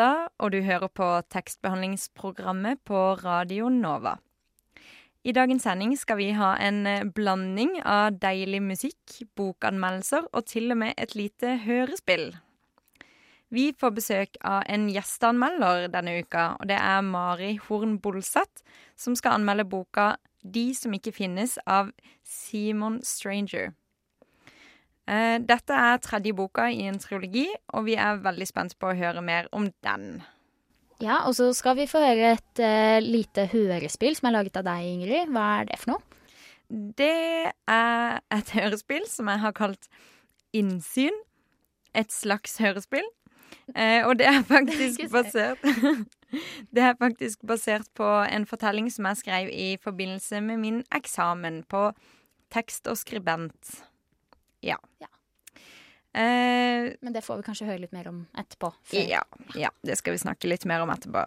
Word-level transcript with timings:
Er 0.00 0.26
og 0.38 0.52
du 0.52 0.60
hører 0.64 0.88
på 0.88 1.06
tekstbehandlingsprogrammet 1.32 2.80
på 2.84 2.98
Radio 3.20 3.68
Nova. 3.68 4.16
I 5.20 5.34
dagens 5.36 5.66
sending 5.66 5.92
skal 6.00 6.16
vi 6.16 6.30
ha 6.32 6.54
en 6.56 6.86
eh, 6.88 7.04
blanding 7.04 7.74
av 7.84 8.14
deilig 8.22 8.62
musikk, 8.64 9.18
bokanmeldelser 9.36 10.30
og 10.32 10.46
til 10.48 10.72
og 10.72 10.80
med 10.80 10.94
et 10.96 11.12
lite 11.14 11.58
hørespill. 11.66 12.30
Vi 13.52 13.72
får 13.76 13.92
besøk 13.96 14.38
av 14.46 14.62
en 14.70 14.86
gjesteanmelder 14.88 15.90
denne 15.92 16.20
uka, 16.22 16.54
og 16.56 16.70
det 16.70 16.78
er 16.78 17.04
Mari 17.04 17.56
Horn 17.66 17.98
Bolseth, 18.00 18.62
som 18.96 19.16
skal 19.18 19.40
anmelde 19.40 19.68
boka 19.68 20.14
De 20.40 20.70
som 20.72 20.94
ikke 20.96 21.12
finnes 21.12 21.58
av 21.68 21.90
Simon 22.24 23.02
Stranger. 23.04 23.74
Eh, 25.10 25.38
Dette 25.42 25.74
er 25.74 26.02
tredje 26.04 26.34
boka 26.36 26.68
i 26.70 26.84
en 26.86 27.00
triologi, 27.02 27.48
og 27.74 27.88
vi 27.88 27.96
er 27.98 28.20
veldig 28.22 28.46
spent 28.46 28.76
på 28.78 28.92
å 28.92 28.98
høre 28.98 29.24
mer 29.24 29.48
om 29.56 29.66
den. 29.82 30.20
Ja, 31.00 31.22
og 31.24 31.34
så 31.38 31.48
skal 31.56 31.78
vi 31.78 31.88
få 31.88 32.02
høre 32.02 32.34
et 32.36 32.60
uh, 32.60 33.00
lite 33.00 33.46
hørespill 33.48 34.14
som 34.18 34.28
er 34.28 34.36
laget 34.36 34.58
av 34.60 34.66
deg, 34.68 34.84
Ingrid. 34.84 35.32
Hva 35.32 35.46
er 35.62 35.70
det 35.70 35.78
for 35.80 35.94
noe? 35.94 36.18
Det 36.70 37.48
er 37.48 38.20
et 38.36 38.52
hørespill 38.54 39.08
som 39.08 39.30
jeg 39.32 39.42
har 39.42 39.56
kalt 39.56 39.88
Innsyn. 40.54 41.16
Et 41.96 42.12
slags 42.12 42.60
hørespill. 42.60 43.08
Uh, 43.72 44.04
og 44.10 44.18
det 44.20 44.28
er 44.28 44.44
faktisk 44.54 45.08
basert 45.10 45.64
Det 46.74 46.82
er 46.84 46.94
faktisk 47.00 47.42
basert 47.48 47.88
på 47.98 48.06
en 48.06 48.44
fortelling 48.46 48.86
som 48.92 49.08
jeg 49.08 49.24
skrev 49.24 49.50
i 49.50 49.72
forbindelse 49.82 50.38
med 50.44 50.60
min 50.62 50.82
eksamen 50.94 51.64
på 51.66 51.88
tekst 52.54 52.86
og 52.90 53.00
skribent. 53.00 53.80
Ja. 54.60 54.76
Ja. 55.00 55.08
Eh, 56.12 56.92
Men 57.00 57.12
det 57.14 57.22
får 57.24 57.36
vi 57.40 57.42
kanskje 57.46 57.66
høre 57.68 57.80
litt 57.84 57.92
mer 57.94 58.08
om 58.08 58.24
etterpå. 58.38 58.72
ja, 58.96 59.22
ja, 59.54 59.70
det 59.86 59.96
skal 59.98 60.12
vi 60.16 60.18
snakke 60.24 60.48
litt 60.50 60.64
mer 60.66 60.82
om 60.82 60.90
etterpå. 60.90 61.26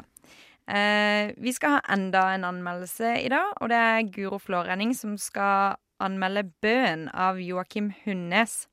Eh, 0.68 1.34
vi 1.38 1.54
skal 1.54 1.78
ha 1.78 1.80
enda 1.96 2.26
en 2.34 2.44
anmeldelse 2.48 3.18
i 3.26 3.30
dag, 3.32 3.54
og 3.62 3.70
det 3.72 3.80
er 3.80 4.04
Guro 4.16 4.40
Flårenning 4.40 4.94
som 4.96 5.18
skal 5.20 5.76
anmelde 6.04 6.46
Bøen 6.64 7.10
av 7.14 7.40
Joakim 7.40 7.92
Hundnes. 8.06 8.68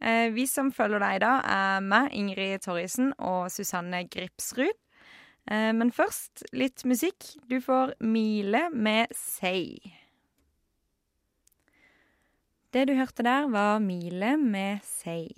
Eh, 0.00 0.28
vi 0.32 0.44
som 0.46 0.68
følger 0.72 1.00
deg 1.00 1.16
i 1.16 1.22
dag, 1.24 1.44
er 1.48 1.80
meg, 1.84 2.10
Ingrid 2.12 2.60
Torrisen 2.64 3.14
og 3.18 3.48
Susanne 3.52 4.04
Gripsrud. 4.12 4.76
Eh, 5.48 5.72
men 5.72 5.92
først 5.92 6.44
litt 6.52 6.84
musikk. 6.84 7.30
Du 7.48 7.60
får 7.64 7.94
Mile 8.00 8.66
med 8.72 9.12
Sei. 9.16 9.78
Det 12.76 12.82
du 12.90 12.92
hørte 12.92 13.24
der, 13.24 13.46
var 13.48 13.78
Mile 13.80 14.34
med 14.36 14.82
Sei. 14.84 15.30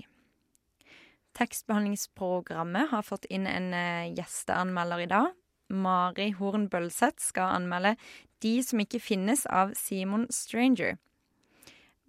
Tekstbehandlingsprogrammet 1.38 2.90
har 2.90 3.04
fått 3.06 3.28
inn 3.30 3.44
en 3.46 3.68
eh, 3.78 4.08
gjesteanmelder 4.16 5.04
i 5.04 5.06
dag. 5.12 5.28
Mari 5.70 6.32
Horn 6.34 6.64
Bølseth 6.72 7.22
skal 7.22 7.60
anmelde 7.60 7.92
De 8.42 8.56
som 8.66 8.82
ikke 8.82 8.98
finnes 8.98 9.46
av 9.46 9.70
Simon 9.78 10.26
Stranger. 10.34 10.98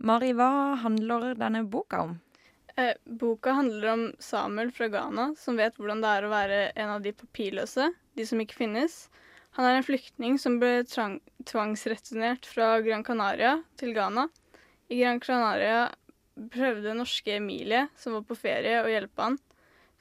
Mari, 0.02 0.32
hva 0.34 0.80
handler 0.82 1.38
denne 1.38 1.62
boka 1.78 2.02
om? 2.08 2.18
Eh, 2.74 2.98
boka 3.06 3.54
handler 3.60 3.94
om 3.94 4.10
Samuel 4.18 4.74
fra 4.74 4.90
Ghana 4.90 5.36
som 5.38 5.62
vet 5.62 5.78
hvordan 5.78 6.02
det 6.02 6.16
er 6.16 6.26
å 6.26 6.34
være 6.34 6.60
en 6.74 6.98
av 6.98 7.06
de 7.06 7.14
papirløse, 7.14 7.92
de 8.18 8.26
som 8.26 8.42
ikke 8.42 8.64
finnes. 8.66 8.98
Han 9.62 9.70
er 9.70 9.78
en 9.78 9.90
flyktning 9.94 10.42
som 10.42 10.58
ble 10.58 10.80
tvangsreturnert 10.90 12.50
fra 12.50 12.80
Gran 12.82 13.06
Canaria 13.06 13.60
til 13.78 13.94
Ghana. 13.94 14.32
I 14.90 14.98
Gran 14.98 15.20
Canaria 15.22 15.90
prøvde 16.50 16.96
norske 16.98 17.36
Emilie, 17.38 17.88
som 17.98 18.16
var 18.18 18.24
på 18.26 18.38
ferie, 18.40 18.82
å 18.82 18.90
hjelpe 18.90 19.22
han. 19.22 19.38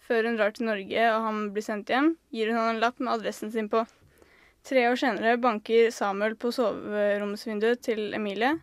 Før 0.09 0.25
hun 0.25 0.39
drar 0.39 0.55
til 0.57 0.69
Norge 0.69 1.09
og 1.13 1.25
han 1.27 1.41
blir 1.53 1.65
sendt 1.67 1.91
hjem, 1.93 2.15
gir 2.33 2.49
hun 2.49 2.57
han 2.57 2.71
en 2.77 2.81
lapp 2.81 3.03
med 3.03 3.13
adressen 3.19 3.53
sin 3.53 3.69
på. 3.69 3.83
Tre 4.65 4.87
år 4.89 4.97
senere 5.01 5.37
banker 5.41 5.91
Samuel 5.95 6.39
på 6.41 6.53
soveromsvinduet 6.57 7.83
til 7.85 8.17
Emilie, 8.17 8.55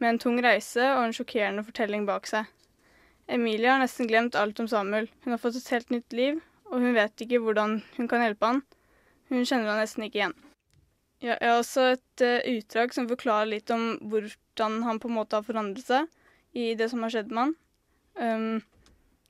med 0.00 0.14
en 0.14 0.22
tung 0.22 0.40
reise 0.40 0.84
og 0.94 1.04
en 1.04 1.14
sjokkerende 1.16 1.66
fortelling 1.66 2.08
bak 2.08 2.28
seg. 2.30 2.48
Emilie 3.28 3.68
har 3.68 3.82
nesten 3.82 4.08
glemt 4.08 4.38
alt 4.40 4.60
om 4.62 4.68
Samuel. 4.70 5.10
Hun 5.24 5.34
har 5.34 5.42
fått 5.42 5.58
et 5.60 5.72
helt 5.74 5.92
nytt 5.92 6.16
liv, 6.16 6.40
og 6.72 6.80
hun 6.80 6.96
vet 6.96 7.24
ikke 7.24 7.42
hvordan 7.44 7.82
hun 7.98 8.08
kan 8.08 8.24
hjelpe 8.24 8.54
han. 8.54 8.62
Hun 9.28 9.44
kjenner 9.44 9.74
han 9.74 9.82
nesten 9.82 10.06
ikke 10.06 10.22
igjen. 10.22 10.38
Jeg 11.20 11.36
har 11.42 11.58
også 11.58 11.90
et 11.96 12.22
eh, 12.22 12.44
utdrag 12.56 12.94
som 12.94 13.08
forklarer 13.10 13.50
litt 13.50 13.72
om 13.74 13.96
hvordan 14.58 14.82
han 14.82 14.98
på 14.98 15.08
en 15.08 15.14
måte 15.14 15.36
har 15.36 15.46
forandret 15.46 15.86
seg 15.86 16.06
i 16.52 16.74
det 16.74 16.88
som 16.90 17.02
har 17.02 17.12
skjedd 17.12 17.30
med 17.30 17.42
han. 17.44 17.54
Um, 18.18 18.60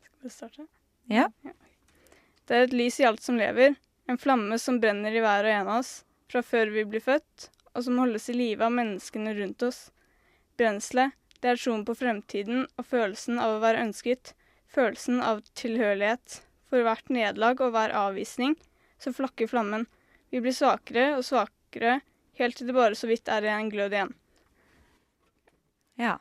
skal 0.00 0.25
vi 0.25 0.31
starte? 0.33 0.66
Ja. 1.12 1.28
Det 2.49 2.56
er 2.56 2.65
et 2.65 2.77
lys 2.77 3.00
i 3.00 3.05
alt 3.05 3.22
som 3.22 3.37
lever, 3.37 3.77
en 4.09 4.19
flamme 4.19 4.56
som 4.59 4.81
brenner 4.81 5.12
i 5.12 5.21
hver 5.21 5.44
og 5.44 5.53
en 5.53 5.69
av 5.69 5.81
oss, 5.83 6.05
fra 6.33 6.41
før 6.43 6.72
vi 6.72 6.87
blir 6.88 7.05
født, 7.05 7.50
og 7.75 7.84
som 7.84 7.99
holdes 8.00 8.28
i 8.33 8.37
live 8.37 8.65
av 8.65 8.72
menneskene 8.72 9.34
rundt 9.37 9.62
oss. 9.67 9.91
Brenselet, 10.56 11.12
det 11.43 11.53
er 11.53 11.61
troen 11.61 11.84
på 11.84 11.94
fremtiden 11.94 12.65
og 12.78 12.87
følelsen 12.88 13.38
av 13.38 13.59
å 13.59 13.62
være 13.62 13.84
ønsket, 13.84 14.33
følelsen 14.72 15.21
av 15.21 15.43
tilhørighet. 15.61 16.41
For 16.69 16.84
hvert 16.84 17.12
nederlag 17.12 17.61
og 17.65 17.72
hver 17.77 17.93
avvisning 17.97 18.56
så 19.00 19.12
flakker 19.17 19.49
flammen. 19.49 19.87
Vi 20.33 20.41
blir 20.44 20.56
svakere 20.56 21.15
og 21.19 21.25
svakere, 21.25 22.00
helt 22.41 22.59
til 22.59 22.69
det 22.69 22.77
bare 22.77 22.97
så 22.97 23.09
vidt 23.09 23.28
er 23.33 23.44
en 23.53 23.71
glød 23.72 23.97
igjen. 23.97 24.17
Ja. 25.98 26.19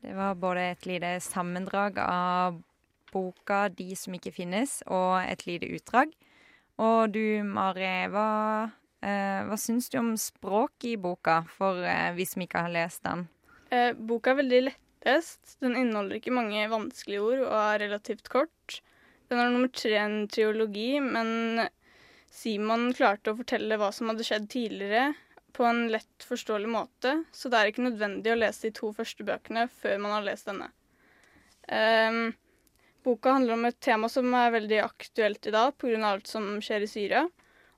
Det 0.00 0.14
var 0.14 0.34
både 0.38 0.62
et 0.72 0.86
lite 0.86 1.18
sammendrag 1.20 1.98
av 1.98 2.62
boka 3.12 3.68
'De 3.68 3.96
som 3.96 4.14
ikke 4.14 4.32
finnes', 4.32 4.82
og 4.86 5.22
et 5.24 5.46
lite 5.46 5.68
utdrag. 5.74 6.12
Og 6.78 7.10
du, 7.12 7.42
Mari, 7.42 8.06
hva, 8.12 8.70
eh, 9.02 9.40
hva 9.48 9.58
syns 9.58 9.90
du 9.90 9.98
om 9.98 10.12
språket 10.16 10.92
i 10.92 10.96
boka, 10.96 11.42
for 11.50 11.82
eh, 11.82 12.12
vi 12.14 12.24
som 12.24 12.44
ikke 12.44 12.62
har 12.62 12.70
lest 12.70 13.02
den? 13.02 13.26
Eh, 13.70 13.92
boka 13.92 14.30
er 14.30 14.42
veldig 14.42 14.62
lettest. 14.68 15.58
Den 15.60 15.74
inneholder 15.76 16.20
ikke 16.20 16.36
mange 16.36 16.68
vanskelige 16.70 17.24
ord 17.24 17.42
og 17.48 17.56
er 17.58 17.82
relativt 17.86 18.30
kort. 18.30 18.80
Den 19.28 19.42
er 19.42 19.50
nummer 19.50 19.68
tre 19.68 19.96
en 19.98 20.28
triologi, 20.30 21.00
men 21.02 21.68
Simon 22.30 22.92
klarte 22.94 23.32
å 23.32 23.38
fortelle 23.40 23.76
hva 23.80 23.90
som 23.92 24.08
hadde 24.12 24.24
skjedd 24.24 24.48
tidligere, 24.52 25.10
på 25.56 25.64
en 25.66 25.86
lett 25.92 26.26
forståelig 26.26 26.68
måte, 26.70 27.14
så 27.32 27.50
det 27.50 27.58
er 27.58 27.70
ikke 27.70 27.86
nødvendig 27.86 28.32
å 28.32 28.38
lese 28.38 28.68
de 28.68 28.74
to 28.76 28.92
første 28.96 29.24
bøkene 29.26 29.66
før 29.80 29.98
man 30.02 30.14
har 30.18 30.26
lest 30.26 30.50
denne. 30.50 30.68
Um, 31.68 32.32
boka 33.04 33.34
handler 33.36 33.56
om 33.56 33.66
et 33.68 33.80
tema 33.84 34.08
som 34.12 34.28
er 34.36 34.54
veldig 34.54 34.78
aktuelt 34.84 35.48
i 35.48 35.54
dag 35.54 35.74
pga. 35.80 35.98
alt 36.10 36.30
som 36.30 36.56
skjer 36.64 36.84
i 36.84 36.90
Syria, 36.90 37.26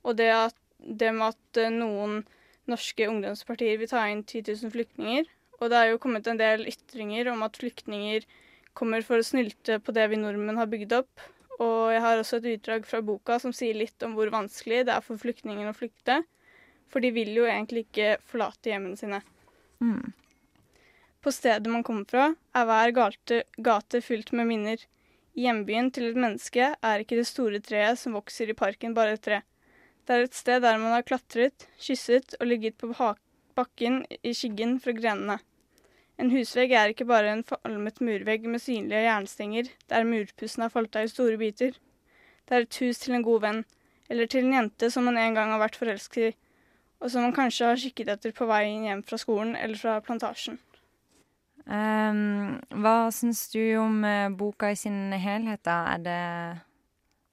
og 0.03 0.17
det, 0.19 0.31
at, 0.35 0.57
det 0.79 1.11
med 1.15 1.35
at 1.35 1.61
eh, 1.61 1.73
noen 1.73 2.23
norske 2.71 3.09
ungdomspartier 3.11 3.81
vil 3.81 3.91
ta 3.91 4.07
inn 4.09 4.23
10 4.25 4.47
000 4.63 4.73
flyktninger. 4.73 5.29
Og 5.61 5.69
det 5.69 5.77
er 5.77 5.91
jo 5.91 6.01
kommet 6.01 6.29
en 6.31 6.41
del 6.41 6.65
ytringer 6.71 7.29
om 7.33 7.43
at 7.45 7.59
flyktninger 7.61 8.25
kommer 8.77 9.05
for 9.05 9.21
å 9.21 9.27
snylte 9.27 9.81
på 9.85 9.93
det 9.93 10.07
vi 10.13 10.21
nordmenn 10.21 10.61
har 10.61 10.71
bygd 10.71 10.95
opp. 11.03 11.27
Og 11.61 11.93
jeg 11.93 12.01
har 12.01 12.21
også 12.21 12.39
et 12.41 12.53
utdrag 12.55 12.87
fra 12.89 13.03
boka 13.05 13.37
som 13.43 13.53
sier 13.53 13.77
litt 13.77 14.01
om 14.07 14.15
hvor 14.17 14.33
vanskelig 14.33 14.87
det 14.89 14.95
er 14.95 15.05
for 15.05 15.21
flyktningene 15.21 15.75
å 15.75 15.77
flykte. 15.77 16.23
For 16.91 17.03
de 17.03 17.13
vil 17.15 17.31
jo 17.37 17.47
egentlig 17.47 17.87
ikke 17.87 18.17
forlate 18.27 18.73
hjemmene 18.73 18.99
sine. 18.99 19.21
Mm. 19.81 20.13
På 21.21 21.33
stedet 21.33 21.71
man 21.71 21.85
kommer 21.87 22.09
fra, 22.09 22.31
er 22.57 22.67
hver 22.67 22.95
gate, 22.97 23.43
gate 23.61 24.01
fylt 24.03 24.33
med 24.33 24.49
minner. 24.49 24.83
I 25.37 25.47
hjembyen 25.47 25.91
til 25.95 26.11
et 26.11 26.19
menneske 26.19 26.73
er 26.75 27.03
ikke 27.03 27.19
det 27.21 27.29
store 27.29 27.61
treet 27.63 28.01
som 28.01 28.17
vokser 28.17 28.51
i 28.51 28.57
parken, 28.57 28.97
bare 28.97 29.15
et 29.15 29.23
tre. 29.23 29.43
Det 30.07 30.17
er 30.17 30.27
et 30.27 30.35
sted 30.35 30.65
der 30.65 30.81
man 30.81 30.97
har 30.97 31.07
klatret, 31.07 31.69
kysset 31.79 32.35
og 32.41 32.49
ligget 32.51 32.79
på 32.81 32.91
bakken 33.55 34.03
i 34.27 34.33
skyggen 34.35 34.79
fra 34.83 34.97
grenene. 34.97 35.39
En 36.21 36.33
husvegg 36.35 36.73
er 36.77 36.93
ikke 36.93 37.07
bare 37.09 37.31
en 37.33 37.45
falmet 37.47 38.01
murvegg 38.05 38.49
med 38.51 38.61
synlige 38.61 39.07
jernstenger 39.07 39.71
der 39.89 40.09
murpussen 40.09 40.67
har 40.67 40.73
falt 40.73 40.97
av 40.99 41.07
i 41.07 41.13
store 41.13 41.39
biter. 41.41 41.77
Det 42.45 42.57
er 42.57 42.67
et 42.67 42.81
hus 42.83 43.01
til 43.01 43.15
en 43.17 43.25
god 43.25 43.45
venn, 43.45 43.63
eller 44.11 44.29
til 44.29 44.49
en 44.49 44.57
jente 44.59 44.91
som 44.93 45.07
man 45.07 45.21
en 45.21 45.37
gang 45.39 45.53
har 45.55 45.63
vært 45.63 45.79
forelsket 45.81 46.27
i, 46.27 46.35
og 47.01 47.11
som 47.11 47.25
man 47.25 47.35
kanskje 47.37 47.71
har 47.71 47.81
kikket 47.81 48.11
etter 48.13 48.35
på 48.37 48.49
veien 48.51 48.85
hjem 48.85 49.03
fra 49.07 49.19
skolen 49.21 49.55
eller 49.57 49.79
fra 49.81 49.99
plantasjen. 50.05 50.59
Um, 51.71 52.57
hva 52.83 53.11
syns 53.15 53.45
du 53.53 53.61
om 53.79 54.01
eh, 54.05 54.31
boka 54.35 54.73
i 54.73 54.79
sin 54.79 55.13
helhet, 55.13 55.63
da? 55.67 55.95
Er 55.95 56.01
det 56.07 56.23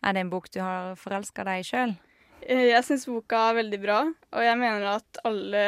Er 0.06 0.14
det 0.14 0.22
en 0.22 0.30
bok 0.30 0.52
du 0.54 0.60
har 0.62 0.94
forelska 1.00 1.44
deg 1.48 1.64
i 1.64 1.66
sjøl? 1.66 1.96
Eh, 2.46 2.68
Jeg 2.69 2.84
syns 2.86 3.08
boka 3.10 3.40
er 3.50 3.58
veldig 3.64 3.80
bra, 3.81 4.02
og 4.08 4.46
jeg 4.46 4.60
mener 4.60 4.86
at 4.92 5.22
alle 5.25 5.64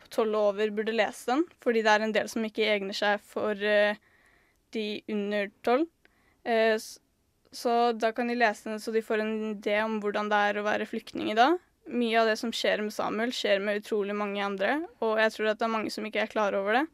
på 0.00 0.08
tolv 0.14 0.38
og 0.38 0.54
over 0.54 0.72
burde 0.72 0.94
lese 0.96 1.28
den, 1.28 1.44
fordi 1.60 1.82
det 1.84 1.92
er 1.92 2.06
en 2.06 2.14
del 2.16 2.30
som 2.32 2.46
ikke 2.48 2.70
egner 2.72 2.96
seg 2.96 3.20
for 3.20 3.52
eh, 3.60 3.98
de 4.72 4.86
under 5.12 5.52
tolv. 5.62 5.86
Så 7.52 7.72
da 7.96 8.10
kan 8.16 8.28
de 8.30 8.36
lese 8.38 8.70
den 8.70 8.80
så 8.80 8.92
de 8.92 9.02
får 9.04 9.20
en 9.20 9.34
idé 9.50 9.82
om 9.84 9.98
hvordan 10.00 10.30
det 10.32 10.38
er 10.48 10.58
å 10.60 10.64
være 10.64 10.88
flyktning 10.88 11.32
i 11.32 11.36
dag. 11.36 11.58
Mye 11.88 12.20
av 12.20 12.28
det 12.28 12.36
som 12.36 12.52
skjer 12.52 12.82
med 12.84 12.92
Samuel, 12.92 13.32
skjer 13.32 13.62
med 13.64 13.80
utrolig 13.80 14.16
mange 14.16 14.42
andre, 14.44 14.74
og 15.00 15.20
jeg 15.22 15.34
tror 15.34 15.50
at 15.52 15.60
det 15.60 15.66
er 15.66 15.72
mange 15.72 15.92
som 15.92 16.04
ikke 16.04 16.24
er 16.24 16.32
klar 16.32 16.56
over 16.58 16.80
det. 16.80 16.86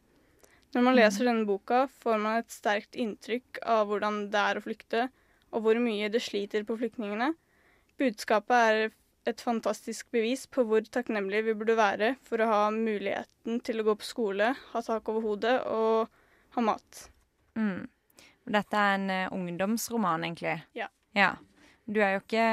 Når 0.74 0.84
man 0.86 0.96
leser 0.98 1.28
denne 1.28 1.46
boka, 1.46 1.84
får 2.02 2.18
man 2.22 2.40
et 2.40 2.50
sterkt 2.50 2.98
inntrykk 2.98 3.60
av 3.70 3.88
hvordan 3.90 4.24
det 4.32 4.42
er 4.42 4.58
å 4.58 4.62
flykte, 4.64 5.06
og 5.54 5.64
hvor 5.66 5.78
mye 5.82 6.10
det 6.10 6.22
sliter 6.22 6.66
på 6.66 6.76
flyktningene. 6.80 7.32
Budskapet 7.98 8.54
er 8.54 8.94
et 9.30 9.40
fantastisk 9.40 10.10
bevis 10.12 10.44
på 10.50 10.64
hvor 10.68 10.84
takknemlige 10.92 11.48
vi 11.48 11.56
burde 11.58 11.78
være 11.78 12.14
for 12.26 12.42
å 12.42 12.50
ha 12.50 12.62
muligheten 12.74 13.60
til 13.64 13.80
å 13.80 13.86
gå 13.88 13.96
på 14.00 14.08
skole, 14.08 14.50
ha 14.72 14.82
tak 14.84 15.08
over 15.10 15.24
hodet 15.24 15.56
og 15.70 16.10
ha 16.56 16.64
mat. 16.64 17.04
Mm. 17.58 17.86
Dette 18.44 18.76
er 18.76 18.98
en 18.98 19.10
eh, 19.10 19.32
ungdomsroman, 19.32 20.26
egentlig. 20.26 20.58
Ja. 20.76 20.90
ja. 21.16 21.32
Du 21.86 22.02
er 22.02 22.16
jo 22.16 22.24
ikke 22.24 22.48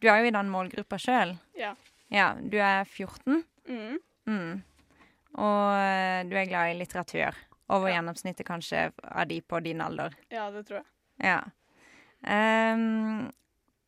Du 0.00 0.08
er 0.08 0.20
jo 0.22 0.30
i 0.30 0.34
den 0.34 0.48
målgruppa 0.52 0.98
sjøl. 1.00 1.34
Ja. 1.58 1.74
Ja, 2.10 2.32
du 2.40 2.56
er 2.58 2.84
14. 2.88 3.42
Mm. 3.68 3.98
Mm. 4.26 4.62
Og 5.38 5.66
eh, 5.76 6.22
du 6.30 6.34
er 6.40 6.48
glad 6.50 6.72
i 6.72 6.78
litteratur. 6.80 7.36
Over 7.70 7.90
Ja. 7.92 8.00
gjennomsnittet 8.00 8.46
kanskje 8.48 8.88
av 9.04 9.28
de 9.30 9.40
på 9.40 9.60
din 9.62 9.80
alder. 9.84 10.16
Ja, 10.32 10.48
det 10.50 10.64
tror 10.66 10.80
jeg. 10.80 10.88
Ja. 11.22 11.40
Um, 12.26 13.30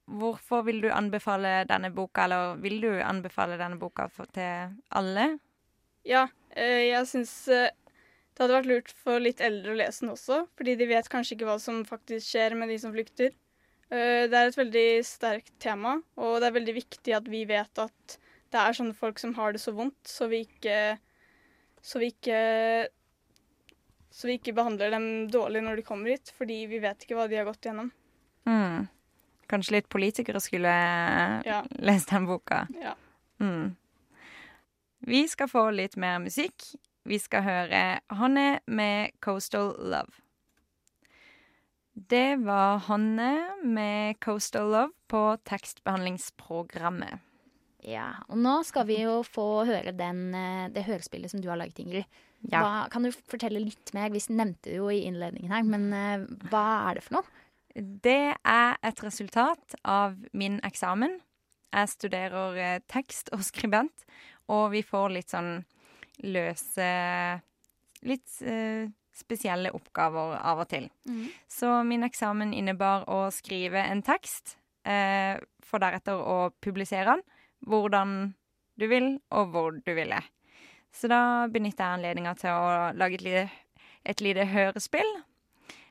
hvorfor 0.07 0.63
vil 0.65 0.81
du 0.85 0.89
anbefale 0.93 1.65
denne 1.69 1.91
boka, 1.95 2.25
eller 2.29 2.57
vil 2.63 2.79
du 2.81 2.91
anbefale 3.03 3.59
denne 3.61 3.79
boka 3.81 4.07
for, 4.13 4.27
til 4.33 4.71
alle? 4.95 5.39
Ja, 6.07 6.29
eh, 6.55 6.89
jeg 6.93 7.09
syns 7.11 7.35
eh, 7.49 7.71
det 8.33 8.41
hadde 8.45 8.57
vært 8.61 8.71
lurt 8.71 8.93
for 9.03 9.21
litt 9.23 9.43
eldre 9.45 9.75
å 9.75 9.79
lese 9.83 10.05
den 10.05 10.15
også, 10.15 10.45
fordi 10.57 10.77
de 10.81 10.89
vet 10.91 11.11
kanskje 11.13 11.37
ikke 11.37 11.51
hva 11.51 11.59
som 11.61 11.83
faktisk 11.89 12.31
skjer 12.31 12.55
med 12.59 12.71
de 12.73 12.79
som 12.81 12.95
flykter. 12.95 13.35
Eh, 13.93 14.25
Det 14.31 14.39
er 14.39 14.49
et 14.49 14.57
veldig 14.57 14.89
sterkt 15.05 15.53
tema, 15.61 15.99
og 16.17 16.41
det 16.41 16.49
er 16.49 16.57
veldig 16.59 16.75
viktig 16.79 17.15
at 17.17 17.27
vi 17.29 17.45
vet 17.49 17.79
at 17.83 18.17
det 18.53 18.61
er 18.61 18.77
sånne 18.77 18.97
folk 18.97 19.19
som 19.21 19.35
har 19.37 19.53
det 19.53 19.61
så 19.61 19.73
vondt, 19.77 20.01
så 20.09 20.29
vi 20.33 20.45
ikke 20.47 20.99
Så 21.83 21.99
vi 21.99 22.13
ikke 22.13 22.89
Så 24.13 24.29
vi 24.29 24.37
ikke 24.39 24.55
behandler 24.55 24.91
dem 24.93 25.07
dårlig 25.33 25.63
når 25.65 25.77
de 25.77 25.83
kommer 25.83 26.11
hit, 26.13 26.33
fordi 26.37 26.67
vi 26.69 26.79
vet 26.79 27.01
ikke 27.05 27.17
hva 27.17 27.29
de 27.29 27.37
har 27.41 27.47
gått 27.49 27.65
gjennom. 27.65 27.91
Mm. 28.47 28.89
Kanskje 29.49 29.73
litt 29.79 29.89
politikere 29.89 30.41
skulle 30.41 30.73
Ja. 31.47 31.63
lest 31.81 32.11
den 32.11 32.27
boka. 32.27 32.67
Ja. 32.81 32.95
Mm. 33.41 33.75
Vi 35.07 35.27
skal 35.29 35.49
få 35.49 35.71
litt 35.75 35.97
mer 35.97 36.19
musikk. 36.21 36.75
Vi 37.05 37.19
skal 37.19 37.43
høre 37.43 38.01
Hanne 38.11 38.61
med 38.67 39.13
'Coastal 39.21 39.75
Love'. 39.79 40.22
Det 41.93 42.37
var 42.41 42.79
Hanne 42.89 43.59
med 43.65 44.17
'Coastal 44.19 44.71
Love' 44.73 44.95
på 45.09 45.37
tekstbehandlingsprogrammet. 45.45 47.21
Ja, 47.83 48.23
og 48.31 48.39
nå 48.39 48.63
skal 48.65 48.87
vi 48.87 49.01
jo 49.03 49.23
få 49.27 49.65
høre 49.67 49.93
den, 49.93 50.35
eh, 50.35 50.69
det 50.71 50.87
hørespillet 50.87 51.31
som 51.31 51.41
du 51.41 51.49
har 51.49 51.59
laget, 51.59 51.79
Ingrid. 51.79 52.05
Ja. 52.49 52.63
Hva, 52.63 52.91
kan 52.91 53.03
du 53.03 53.11
fortelle 53.11 53.61
litt 53.61 53.93
mer? 53.95 54.11
Vi 54.11 54.23
nevnte 54.31 54.71
det 54.71 54.79
jo 54.79 54.89
i 54.89 55.03
innledningen 55.03 55.51
her, 55.51 55.63
men 55.67 55.93
eh, 55.93 56.25
hva 56.49 56.91
er 56.91 56.95
det 56.95 57.03
for 57.03 57.19
noe? 57.19 57.25
Det 57.75 58.37
er 58.45 58.77
et 58.83 59.03
resultat 59.03 59.75
av 59.85 60.17
min 60.33 60.61
eksamen. 60.63 61.21
Jeg 61.73 61.89
studerer 61.89 62.57
eh, 62.57 62.81
tekst 62.89 63.33
og 63.33 63.45
skribent, 63.45 64.07
og 64.49 64.71
vi 64.73 64.83
får 64.83 65.15
litt 65.19 65.35
sånn 65.35 65.65
løse 66.23 66.91
Litt 68.03 68.41
eh, 68.43 68.91
spesielle 69.17 69.73
oppgaver 69.77 70.39
av 70.41 70.63
og 70.65 70.69
til. 70.71 70.89
Så 71.51 71.71
min 71.85 72.05
eksamen 72.07 72.55
innebar 72.57 73.05
å 73.11 73.27
skrive 73.35 73.83
en 73.85 74.03
tekst, 74.03 74.57
eh, 74.85 75.37
for 75.61 75.79
deretter 75.79 76.17
å 76.17 76.51
publisere 76.61 77.17
den 77.17 77.23
hvordan 77.67 78.35
du 78.81 78.89
vil, 78.89 79.21
og 79.31 79.53
hvor 79.53 79.77
du 79.77 79.95
ville. 79.95 80.21
Så 80.93 81.09
da 81.09 81.47
benytter 81.49 81.85
jeg 81.85 81.99
anledninga 81.99 82.35
til 82.41 82.51
å 82.53 82.93
lage 82.97 83.21
et 83.21 83.25
lite, 83.25 83.51
et 84.05 84.21
lite 84.21 84.47
hørespill. 84.51 85.09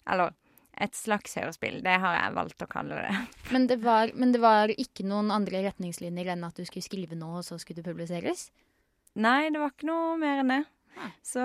Eller 0.10 0.34
et 0.82 0.98
slags 0.98 1.36
hørespill. 1.38 1.80
Det 1.86 1.98
har 2.04 2.18
jeg 2.18 2.36
valgt 2.38 2.66
å 2.66 2.70
kalle 2.70 2.98
det. 3.04 3.22
Men 3.54 3.68
det, 3.70 3.80
var, 3.84 4.12
men 4.16 4.32
det 4.34 4.42
var 4.42 4.72
ikke 4.72 5.06
noen 5.06 5.32
andre 5.34 5.66
retningslinjer 5.68 6.32
enn 6.34 6.46
at 6.48 6.58
du 6.58 6.64
skulle 6.66 6.86
skrive 6.86 7.18
noe, 7.20 7.42
og 7.42 7.46
så 7.46 7.58
skulle 7.60 7.82
det 7.82 7.90
publiseres? 7.90 8.50
Nei, 9.20 9.50
det 9.52 9.60
var 9.60 9.74
ikke 9.74 9.90
noe 9.90 10.14
mer 10.22 10.40
enn 10.40 10.54
det. 10.54 10.62
Så 11.24 11.44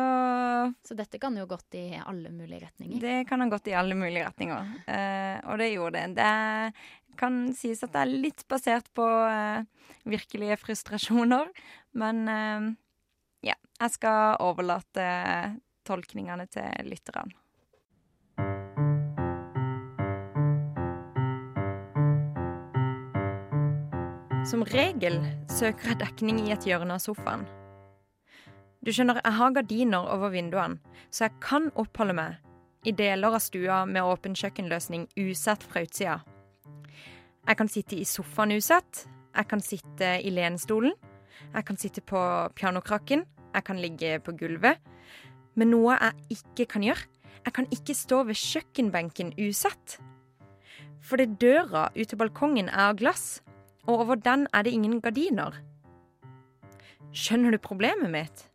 Så 0.83 0.95
dette 0.99 1.19
kan 1.19 1.37
jo 1.37 1.47
gått 1.47 1.75
i 1.75 2.01
alle 2.05 2.31
mulige 2.31 2.67
retninger. 2.67 3.01
det 3.01 3.29
kan 3.29 3.41
ha 3.41 3.49
gått 3.49 3.69
i 3.69 3.75
alle 3.75 3.95
mulige 3.95 4.27
retninger. 4.27 4.73
Eh, 4.87 5.39
og 5.51 5.59
det 5.59 5.73
gjorde 5.73 6.03
det. 6.07 6.15
Det 6.17 7.17
kan 7.17 7.55
sies 7.55 7.83
at 7.85 7.93
det 7.93 8.03
er 8.03 8.13
litt 8.27 8.45
basert 8.49 8.89
på 8.95 9.07
eh, 9.07 9.65
virkelige 10.05 10.59
frustrasjoner. 10.61 11.49
Men 11.93 12.29
eh, 12.29 12.69
ja, 13.53 13.57
jeg 13.81 13.97
skal 13.97 14.37
overlate 14.41 15.09
tolkningene 15.87 16.47
til 16.51 16.91
lytterne. 16.91 17.33
Som 24.47 24.63
regel 24.63 25.19
søker 25.51 25.91
jeg 25.91 25.99
dekning 26.05 26.39
i 26.45 26.53
et 26.55 26.67
hjørne 26.69 26.95
av 26.95 27.03
sofaen. 27.03 27.43
Du 28.87 28.93
skjønner, 28.95 29.19
jeg 29.19 29.35
har 29.35 29.51
gardiner 29.51 30.05
over 30.15 30.31
vinduene, 30.31 30.77
så 31.11 31.25
jeg 31.25 31.41
kan 31.43 31.73
oppholde 31.75 32.15
meg 32.15 32.87
i 32.87 32.93
deler 32.95 33.35
av 33.35 33.43
stua 33.43 33.81
med 33.91 34.07
åpen 34.07 34.37
kjøkkenløsning 34.39 35.09
usett 35.19 35.67
fra 35.67 35.83
utsida. 35.83 36.21
Jeg 37.49 37.59
kan 37.59 37.73
sitte 37.73 37.99
i 37.99 38.07
sofaen 38.07 38.55
usett, 38.55 39.03
jeg 39.35 39.51
kan 39.51 39.65
sitte 39.65 40.13
i 40.23 40.31
lenestolen, 40.31 40.95
jeg 41.51 41.67
kan 41.67 41.83
sitte 41.83 42.07
på 42.07 42.23
pianokrakken, 42.55 43.27
jeg 43.57 43.67
kan 43.67 43.83
ligge 43.83 44.21
på 44.23 44.39
gulvet. 44.39 44.79
Men 45.59 45.75
noe 45.75 45.99
jeg 45.99 46.39
ikke 46.39 46.71
kan 46.77 46.87
gjøre, 46.87 47.11
jeg 47.43 47.59
kan 47.59 47.71
ikke 47.75 48.01
stå 48.07 48.23
ved 48.31 48.39
kjøkkenbenken 48.39 49.35
usett. 49.49 49.99
Fordi 51.03 51.33
døra 51.43 51.89
ut 51.91 52.07
til 52.07 52.23
balkongen 52.23 52.71
er 52.71 52.93
av 52.93 53.01
glass, 53.03 53.41
og 53.91 54.07
over 54.07 54.15
den 54.15 54.47
er 54.55 54.63
det 54.63 54.79
ingen 54.79 55.01
gardiner. 55.03 55.59
Skjønner 57.11 57.51
du 57.51 57.59
problemet 57.59 58.15
mitt? 58.15 58.47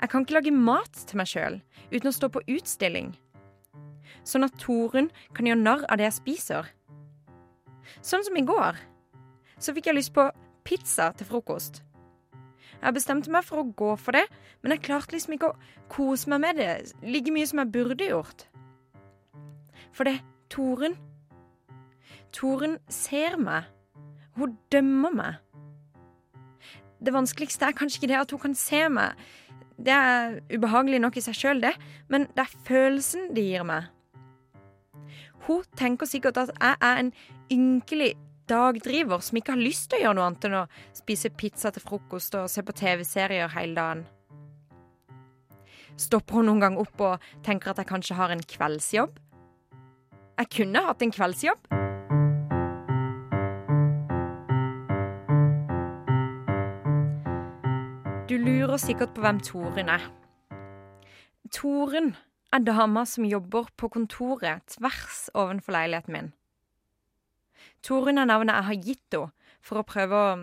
Jeg 0.00 0.10
kan 0.12 0.24
ikke 0.24 0.36
lage 0.36 0.52
mat 0.52 0.92
til 1.08 1.20
meg 1.20 1.30
sjøl 1.30 1.60
uten 1.90 2.10
å 2.10 2.14
stå 2.14 2.28
på 2.32 2.44
utstilling. 2.56 3.14
Sånn 4.26 4.46
at 4.46 4.56
Torunn 4.60 5.08
kan 5.36 5.48
gjøre 5.48 5.62
narr 5.62 5.86
av 5.88 6.00
det 6.00 6.08
jeg 6.08 6.18
spiser. 6.18 6.68
Sånn 8.04 8.24
som 8.26 8.36
i 8.36 8.44
går. 8.46 8.78
Så 9.58 9.72
fikk 9.72 9.88
jeg 9.88 9.98
lyst 9.98 10.14
på 10.16 10.28
pizza 10.66 11.12
til 11.16 11.28
frokost. 11.28 11.80
Jeg 12.82 12.92
bestemte 12.92 13.32
meg 13.32 13.46
for 13.46 13.62
å 13.62 13.70
gå 13.78 13.94
for 13.96 14.16
det, 14.18 14.26
men 14.60 14.74
jeg 14.74 14.84
klarte 14.84 15.14
liksom 15.14 15.36
ikke 15.36 15.52
å 15.52 15.58
kose 15.92 16.28
meg 16.28 16.42
med 16.44 16.60
det 16.60 16.70
like 17.06 17.32
mye 17.32 17.48
som 17.48 17.62
jeg 17.62 17.72
burde 17.72 18.10
gjort. 18.10 18.46
For 19.96 20.04
det 20.08 20.18
Torunn 20.52 20.98
Torunn 22.36 22.76
ser 22.92 23.38
meg. 23.40 23.64
Hun 24.36 24.58
dømmer 24.72 25.14
meg. 25.16 25.36
Det 27.00 27.14
vanskeligste 27.14 27.64
er 27.64 27.76
kanskje 27.76 28.02
ikke 28.02 28.10
det 28.12 28.18
at 28.20 28.32
hun 28.34 28.42
kan 28.42 28.56
se 28.58 28.82
meg. 28.92 29.16
Det 29.76 29.92
er 29.92 30.38
ubehagelig 30.48 31.00
nok 31.02 31.18
i 31.18 31.24
seg 31.24 31.36
sjøl, 31.36 31.60
det, 31.60 31.74
men 32.08 32.26
det 32.32 32.46
er 32.46 32.54
følelsen 32.68 33.30
det 33.36 33.44
gir 33.50 33.66
meg. 33.68 33.90
Hun 35.46 35.62
tenker 35.78 36.08
sikkert 36.10 36.40
at 36.40 36.54
jeg 36.56 36.78
er 36.82 37.02
en 37.02 37.12
ynkelig 37.52 38.14
dagdriver 38.50 39.22
som 39.22 39.38
ikke 39.38 39.54
har 39.54 39.62
lyst 39.62 39.90
til 39.90 40.00
å 40.00 40.04
gjøre 40.06 40.18
noe 40.18 40.26
annet 40.30 40.46
enn 40.48 40.58
å 40.62 40.66
spise 40.96 41.30
pizza 41.34 41.72
til 41.74 41.84
frokost 41.84 42.34
og 42.38 42.50
se 42.50 42.64
på 42.66 42.74
TV-serier 42.78 43.52
hele 43.54 43.78
dagen. 43.78 44.04
Stopper 45.96 46.40
hun 46.40 46.50
noen 46.50 46.62
gang 46.64 46.80
opp 46.80 47.00
og 47.00 47.30
tenker 47.46 47.72
at 47.72 47.80
jeg 47.80 47.90
kanskje 47.92 48.18
har 48.18 48.34
en 48.34 48.44
kveldsjobb? 48.44 49.16
Jeg 50.36 50.52
kunne 50.52 50.84
hatt 50.88 51.02
en 51.02 51.14
kveldsjobb. 51.14 51.85
Du 58.26 58.34
lurer 58.42 58.74
sikkert 58.82 59.12
på 59.14 59.22
hvem 59.22 59.36
Torunn 59.38 59.86
er. 59.86 60.02
Torunn 61.54 62.08
er 62.50 62.64
dama 62.66 63.04
som 63.06 63.22
jobber 63.22 63.68
på 63.78 63.86
kontoret 63.94 64.64
tvers 64.74 65.28
ovenfor 65.30 65.76
leiligheten 65.76 66.16
min. 66.16 66.32
Torunn 67.86 68.18
er 68.18 68.26
navnet 68.26 68.58
jeg 68.58 68.68
har 68.70 68.82
gitt 68.88 69.14
henne 69.14 69.30
for 69.62 69.78
å 69.78 69.86
prøve 69.86 70.18
å 70.18 70.34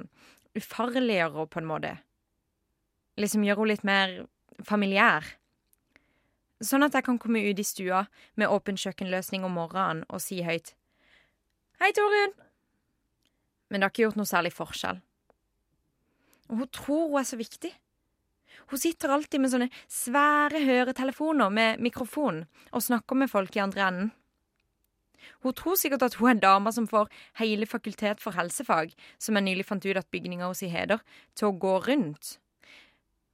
ufarliggjøre 0.55 1.35
henne 1.35 1.51
på 1.51 1.59
en 1.59 1.69
måte. 1.73 1.93
Liksom 3.19 3.43
gjøre 3.43 3.65
henne 3.65 3.73
litt 3.73 3.87
mer 3.91 4.17
familiær. 4.63 5.27
Sånn 6.63 6.87
at 6.87 6.95
jeg 6.95 7.03
kan 7.03 7.19
komme 7.19 7.43
ut 7.43 7.59
i 7.59 7.67
stua 7.67 8.05
med 8.39 8.47
åpen 8.47 8.79
kjøkkenløsning 8.79 9.43
om 9.43 9.59
morgenen 9.59 10.07
og 10.07 10.23
si 10.23 10.39
høyt 10.47 10.77
Hei, 11.83 11.91
Torunn! 11.91 12.37
Men 13.67 13.81
det 13.81 13.89
har 13.89 13.91
ikke 13.91 14.07
gjort 14.07 14.23
noe 14.23 14.37
særlig 14.37 14.55
forskjell. 14.55 15.03
Og 16.53 16.61
hun 16.61 16.69
tror 16.69 17.07
hun 17.09 17.17
er 17.17 17.25
så 17.25 17.39
viktig. 17.39 17.71
Hun 18.69 18.79
sitter 18.79 19.11
alltid 19.11 19.41
med 19.41 19.51
sånne 19.51 19.69
svære 19.89 20.61
høretelefoner 20.61 21.49
med 21.49 21.81
mikrofon 21.81 22.43
og 22.69 22.83
snakker 22.85 23.17
med 23.17 23.31
folk 23.31 23.57
i 23.57 23.63
andre 23.63 23.87
enden. 23.87 24.11
Hun 25.41 25.55
tror 25.57 25.79
sikkert 25.79 26.05
at 26.05 26.17
hun 26.19 26.29
er 26.29 26.41
dama 26.43 26.71
som 26.71 26.87
får 26.87 27.09
hele 27.39 27.65
fakultet 27.65 28.21
for 28.21 28.35
helsefag, 28.37 28.93
som 29.17 29.35
jeg 29.35 29.47
nylig 29.47 29.65
fant 29.65 29.85
ut 29.85 29.97
at 29.97 30.09
bygninga 30.13 30.49
hos 30.51 30.61
heder, 30.61 31.01
til 31.35 31.49
å 31.49 31.57
gå 31.57 31.77
rundt. 31.87 32.37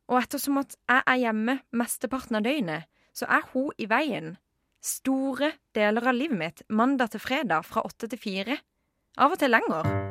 Og 0.09 0.21
ettersom 0.21 0.61
at 0.61 0.77
jeg 0.89 1.03
er 1.05 1.23
hjemme 1.25 1.59
mesteparten 1.75 2.39
av 2.39 2.45
døgnet, 2.45 2.87
så 3.13 3.27
er 3.29 3.49
hun 3.53 3.73
i 3.77 3.89
veien. 3.89 4.37
Store 4.81 5.51
deler 5.75 6.07
av 6.07 6.15
livet 6.15 6.39
mitt, 6.39 6.63
mandag 6.69 7.11
til 7.13 7.25
fredag, 7.25 7.67
fra 7.67 7.83
åtte 7.85 8.07
til 8.07 8.21
fire. 8.21 8.61
Av 9.19 9.35
og 9.35 9.41
til 9.41 9.51
lenger. 9.51 10.08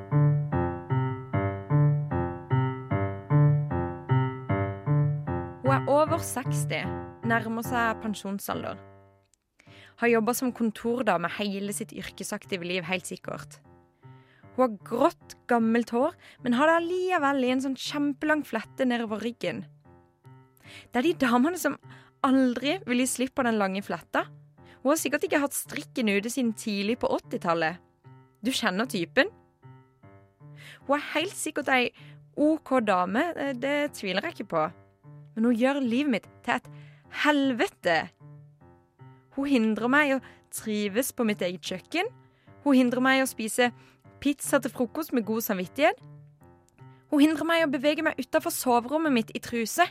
Over 5.88 6.20
60, 6.20 6.84
nærmer 7.24 7.64
seg 7.64 8.00
pensjonsalder. 8.02 8.76
Har 9.98 10.10
jobba 10.12 10.34
som 10.36 10.52
kontordame 10.52 11.30
hele 11.38 11.72
sitt 11.72 11.94
yrkesaktive 11.96 12.66
liv, 12.68 12.84
helt 12.84 13.08
sikkert. 13.08 13.56
Hun 14.54 14.64
har 14.66 14.74
grått, 14.84 15.36
gammelt 15.48 15.90
hår, 15.94 16.12
men 16.44 16.58
har 16.58 16.68
det 16.68 16.74
allikevel 16.82 17.40
i 17.46 17.52
en 17.54 17.62
sånn 17.64 17.78
kjempelang 17.78 18.44
flette 18.46 18.84
nedover 18.84 19.22
ryggen. 19.24 19.64
Det 20.92 21.00
er 21.00 21.08
de 21.08 21.14
damene 21.24 21.58
som 21.58 21.78
aldri 22.26 22.76
vil 22.84 23.00
gi 23.00 23.06
slipp 23.08 23.36
på 23.38 23.46
den 23.46 23.56
lange 23.56 23.80
fletta. 23.86 24.26
Hun 24.82 24.92
har 24.92 25.00
sikkert 25.00 25.24
ikke 25.24 25.40
hatt 25.40 25.56
strikken 25.56 26.10
ute 26.12 26.30
siden 26.30 26.52
tidlig 26.58 26.98
på 27.00 27.08
80-tallet. 27.16 27.80
Du 28.44 28.52
kjenner 28.52 28.90
typen? 28.90 29.32
Hun 30.84 30.98
er 30.98 31.08
helt 31.14 31.38
sikkert 31.38 31.72
ei 31.72 31.88
OK 32.38 32.76
dame, 32.86 33.24
det, 33.34 33.48
det 33.64 33.78
tviler 33.96 34.28
jeg 34.28 34.36
ikke 34.36 34.52
på. 34.52 34.66
Men 35.38 35.52
hun 35.52 35.54
gjør 35.54 35.78
livet 35.78 36.10
mitt 36.10 36.24
til 36.42 36.56
et 36.56 36.64
helvete. 37.22 37.98
Hun 39.36 39.46
hindrer 39.46 39.92
meg 39.92 40.16
å 40.16 40.22
trives 40.50 41.12
på 41.14 41.22
mitt 41.28 41.44
eget 41.46 41.62
kjøkken. 41.62 42.10
Hun 42.64 42.74
hindrer 42.74 43.04
meg 43.04 43.22
å 43.22 43.28
spise 43.30 43.68
pizza 44.18 44.58
til 44.58 44.74
frokost 44.74 45.14
med 45.14 45.28
god 45.28 45.46
samvittighet. 45.46 46.02
Hun 47.12 47.22
hindrer 47.22 47.46
meg 47.46 47.62
å 47.62 47.70
bevege 47.70 48.02
meg 48.02 48.18
utafor 48.18 48.50
soverommet 48.50 49.14
mitt 49.14 49.30
i 49.30 49.38
truse. 49.38 49.86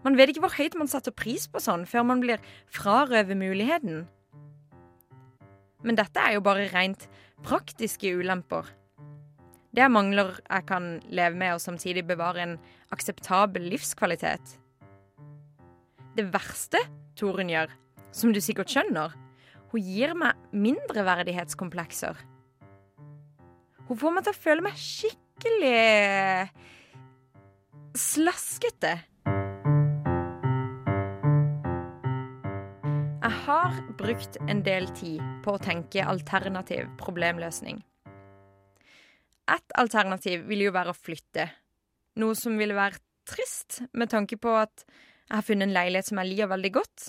Man 0.00 0.16
vet 0.16 0.32
ikke 0.32 0.46
hvor 0.46 0.56
høyt 0.56 0.80
man 0.80 0.88
setter 0.88 1.12
pris 1.12 1.44
på 1.44 1.60
sånn 1.60 1.84
før 1.84 2.08
man 2.08 2.24
blir 2.24 2.40
frarøvet 2.72 3.36
muligheten. 3.36 4.06
Men 5.84 6.00
dette 6.00 6.24
er 6.24 6.38
jo 6.38 6.46
bare 6.48 6.70
rent 6.72 7.04
praktiske 7.44 8.16
ulemper. 8.16 8.64
Det 9.72 9.80
er 9.80 9.88
mangler 9.88 10.34
jeg 10.36 10.66
kan 10.68 10.88
leve 11.08 11.38
med 11.40 11.54
og 11.54 11.60
samtidig 11.64 12.04
bevare 12.04 12.42
en 12.44 12.58
akseptabel 12.92 13.70
livskvalitet. 13.72 14.58
Det 16.12 16.26
verste 16.28 16.76
Torunn 17.16 17.48
gjør, 17.48 17.70
som 18.12 18.34
du 18.36 18.40
sikkert 18.44 18.68
skjønner, 18.68 19.14
hun 19.72 19.80
gir 19.80 20.12
meg 20.12 20.36
mindreverdighetskomplekser. 20.52 22.18
Hun 23.88 23.96
får 23.96 24.12
meg 24.12 24.26
til 24.26 24.34
å 24.34 24.40
føle 24.42 24.66
meg 24.66 24.76
skikkelig 24.76 25.78
slaskete. 27.96 28.92
Jeg 33.22 33.40
har 33.46 33.80
brukt 33.96 34.36
en 34.52 34.60
del 34.68 34.90
tid 35.00 35.24
på 35.46 35.56
å 35.56 35.64
tenke 35.64 36.04
alternativ 36.04 36.92
problemløsning. 37.00 37.80
Et 39.50 39.74
alternativ 39.78 40.44
vil 40.46 40.66
jo 40.68 40.74
være 40.74 40.92
å 40.92 40.98
flytte, 40.98 41.48
noe 42.22 42.36
som 42.38 42.58
ville 42.60 42.76
være 42.76 43.00
trist 43.28 43.82
med 43.96 44.10
tanke 44.12 44.38
på 44.40 44.52
at 44.58 44.84
jeg 44.84 45.34
har 45.34 45.46
funnet 45.46 45.68
en 45.68 45.74
leilighet 45.74 46.10
som 46.10 46.20
jeg 46.20 46.30
liker 46.30 46.50
veldig 46.50 46.72
godt. 46.76 47.06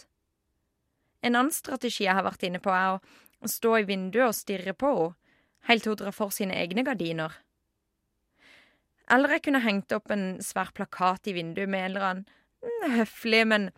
En 1.24 1.36
annen 1.36 1.54
strategi 1.56 2.06
jeg 2.06 2.16
har 2.16 2.26
vært 2.26 2.46
inne 2.48 2.62
på, 2.64 2.72
er 2.74 2.98
å 2.98 3.50
stå 3.50 3.78
i 3.80 3.88
vinduet 3.88 4.30
og 4.30 4.38
stirre 4.38 4.76
på 4.78 4.94
henne, 4.96 5.20
helt 5.64 5.86
til 5.86 5.94
hun 5.94 6.00
drar 6.02 6.12
for 6.12 6.34
sine 6.36 6.58
egne 6.60 6.84
gardiner. 6.84 7.32
Eller 9.08 9.32
jeg 9.36 9.46
kunne 9.46 9.62
hengt 9.64 9.94
opp 9.96 10.12
en 10.12 10.42
svær 10.44 10.74
plakat 10.76 11.30
i 11.32 11.36
vinduet 11.38 11.72
med 11.72 11.86
en 11.86 11.90
eller 11.92 12.08
annen 12.10 12.98
høflig, 12.98 13.46
men 13.48 13.70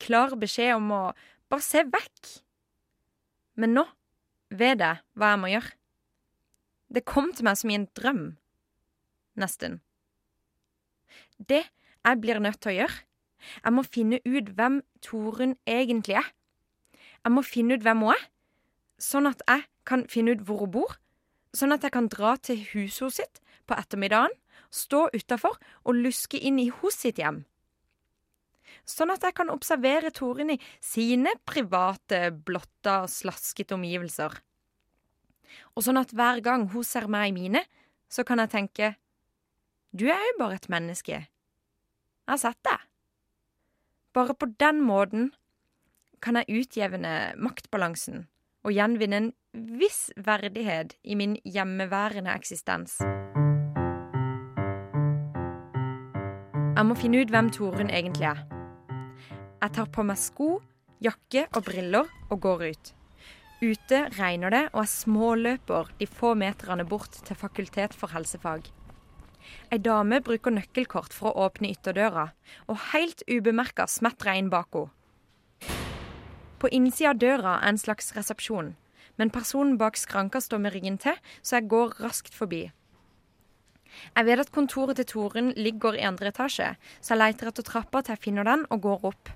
klar 0.00 0.32
beskjed 0.40 0.72
om 0.78 0.88
å 0.96 1.02
bare 1.52 1.64
se 1.64 1.84
vekk. 1.84 2.30
Men 3.60 3.76
nå 3.76 3.84
vet 4.56 4.80
jeg 4.80 5.04
hva 5.20 5.34
jeg 5.34 5.42
må 5.42 5.52
gjøre. 5.52 5.76
Det 6.94 7.02
kom 7.08 7.32
til 7.34 7.48
meg 7.48 7.58
som 7.58 7.72
i 7.72 7.78
en 7.78 7.88
drøm. 7.98 8.24
Nesten. 9.40 9.80
Det 11.38 11.64
jeg 11.64 12.20
blir 12.22 12.38
nødt 12.38 12.60
til 12.62 12.70
å 12.70 12.76
gjøre, 12.76 12.98
jeg 13.64 13.74
må 13.74 13.84
finne 13.84 14.20
ut 14.24 14.50
hvem 14.56 14.80
Torunn 15.04 15.56
egentlig 15.68 16.18
er. 16.20 16.28
Jeg 17.24 17.32
må 17.32 17.42
finne 17.44 17.76
ut 17.76 17.84
hvem 17.84 18.04
hun 18.04 18.12
er, 18.14 18.22
sånn 19.00 19.28
at 19.28 19.42
jeg 19.48 19.64
kan 19.88 20.04
finne 20.12 20.36
ut 20.36 20.44
hvor 20.46 20.64
hun 20.64 20.74
bor, 20.76 20.94
sånn 21.56 21.74
at 21.74 21.84
jeg 21.84 21.94
kan 21.96 22.08
dra 22.12 22.36
til 22.36 22.62
huset 22.72 23.18
sitt 23.18 23.42
på 23.68 23.76
ettermiddagen, 23.76 24.32
stå 24.74 25.08
utafor 25.14 25.58
og 25.84 25.98
luske 25.98 26.38
inn 26.38 26.60
i 26.60 26.70
hos 26.80 27.00
sitt 27.04 27.20
hjem. 27.20 27.44
Sånn 28.88 29.12
at 29.14 29.24
jeg 29.24 29.36
kan 29.36 29.52
observere 29.52 30.12
Torunn 30.12 30.54
i 30.54 30.60
sine 30.82 31.32
private, 31.48 32.28
blotta 32.44 33.04
slaskete 33.08 33.76
omgivelser. 33.76 34.34
Og 35.74 35.86
sånn 35.86 36.00
at 36.00 36.12
hver 36.14 36.42
gang 36.44 36.68
hun 36.72 36.84
ser 36.86 37.08
meg 37.10 37.30
i 37.30 37.36
mine, 37.36 37.64
så 38.08 38.24
kan 38.26 38.42
jeg 38.42 38.52
tenke 38.52 38.94
du 39.94 40.08
er 40.10 40.18
jo 40.18 40.38
bare 40.40 40.56
et 40.58 40.66
menneske. 40.72 41.20
Jeg 41.22 42.32
har 42.32 42.40
sett 42.40 42.58
deg. 42.66 42.80
Bare 44.14 44.34
på 44.34 44.48
den 44.58 44.80
måten 44.82 45.28
kan 46.24 46.34
jeg 46.40 46.64
utjevne 46.64 47.34
maktbalansen 47.38 48.24
og 48.64 48.74
gjenvinne 48.74 49.20
en 49.20 49.30
viss 49.78 50.08
verdighet 50.16 50.96
i 51.04 51.14
min 51.14 51.36
hjemmeværende 51.46 52.32
eksistens. 52.34 52.96
Jeg 56.74 56.88
må 56.88 56.98
finne 56.98 57.22
ut 57.22 57.30
hvem 57.30 57.52
Torunn 57.54 57.92
egentlig 57.94 58.32
er. 58.32 58.42
Jeg 59.62 59.76
tar 59.78 59.94
på 59.94 60.02
meg 60.02 60.18
sko, 60.18 60.58
jakke 60.98 61.46
og 61.54 61.62
briller 61.70 62.10
og 62.30 62.40
går 62.42 62.66
ut. 62.72 62.94
Ute 63.64 64.00
regner 64.18 64.52
det, 64.52 64.62
og 64.74 64.82
jeg 64.82 64.92
småløper 64.92 65.88
de 65.96 66.06
få 66.10 66.34
meterne 66.36 66.84
bort 66.84 67.14
til 67.24 67.38
Fakultet 67.38 67.94
for 67.96 68.12
helsefag. 68.12 68.66
Ei 69.72 69.78
dame 69.80 70.18
bruker 70.24 70.52
nøkkelkort 70.52 71.14
for 71.16 71.30
å 71.30 71.46
åpne 71.46 71.70
ytterdøra, 71.72 72.26
og 72.68 72.82
helt 72.90 73.24
ubemerka 73.30 73.86
smetter 73.88 74.32
jeg 74.32 74.42
inn 74.42 74.50
bak 74.52 74.76
henne. 74.76 74.92
På 76.60 76.68
innsida 76.72 77.12
av 77.12 77.20
døra 77.20 77.54
er 77.60 77.72
en 77.72 77.80
slags 77.80 78.12
resepsjon, 78.16 78.74
men 79.20 79.32
personen 79.32 79.78
bak 79.80 79.96
skranka 80.00 80.40
står 80.44 80.60
med 80.64 80.74
ryggen 80.74 80.98
til, 81.00 81.16
så 81.40 81.58
jeg 81.58 81.68
går 81.72 81.96
raskt 82.04 82.36
forbi. 82.36 82.66
Jeg 84.16 84.28
vet 84.28 84.42
at 84.42 84.52
kontoret 84.52 84.98
til 85.00 85.08
Torunn 85.08 85.52
ligger 85.56 85.96
i 85.96 86.04
andre 86.04 86.32
etasje, 86.32 86.74
så 87.00 87.14
jeg 87.14 87.22
leter 87.22 87.52
etter 87.52 87.68
trappa 87.68 88.02
til 88.02 88.16
jeg 88.16 88.24
finner 88.26 88.48
den 88.48 88.66
og 88.68 88.84
går 88.88 89.08
opp. 89.12 89.32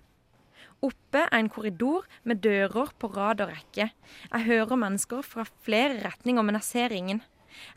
Oppe 0.84 1.24
er 1.24 1.40
en 1.40 1.50
korridor 1.50 2.06
med 2.22 2.42
dører 2.44 2.92
på 2.98 3.10
rad 3.10 3.40
og 3.42 3.50
rekke. 3.50 3.88
Jeg 4.30 4.46
hører 4.46 4.78
mennesker 4.78 5.24
fra 5.26 5.46
flere 5.66 5.98
retninger, 6.04 6.42
men 6.42 6.54
jeg 6.60 6.66
ser 6.68 6.94
ingen. 6.94 7.22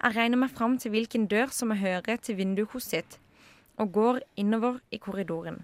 Jeg 0.03 0.15
regner 0.15 0.37
meg 0.37 0.51
fram 0.53 0.77
til 0.77 0.93
hvilken 0.93 1.25
dør 1.31 1.49
som 1.49 1.73
jeg 1.73 1.81
hører 1.81 2.21
til 2.21 2.37
vinduet 2.37 2.69
hos 2.75 2.91
sitt, 2.93 3.17
og 3.81 3.93
går 3.95 4.19
innover 4.37 4.77
i 4.93 4.99
korridoren. 5.01 5.63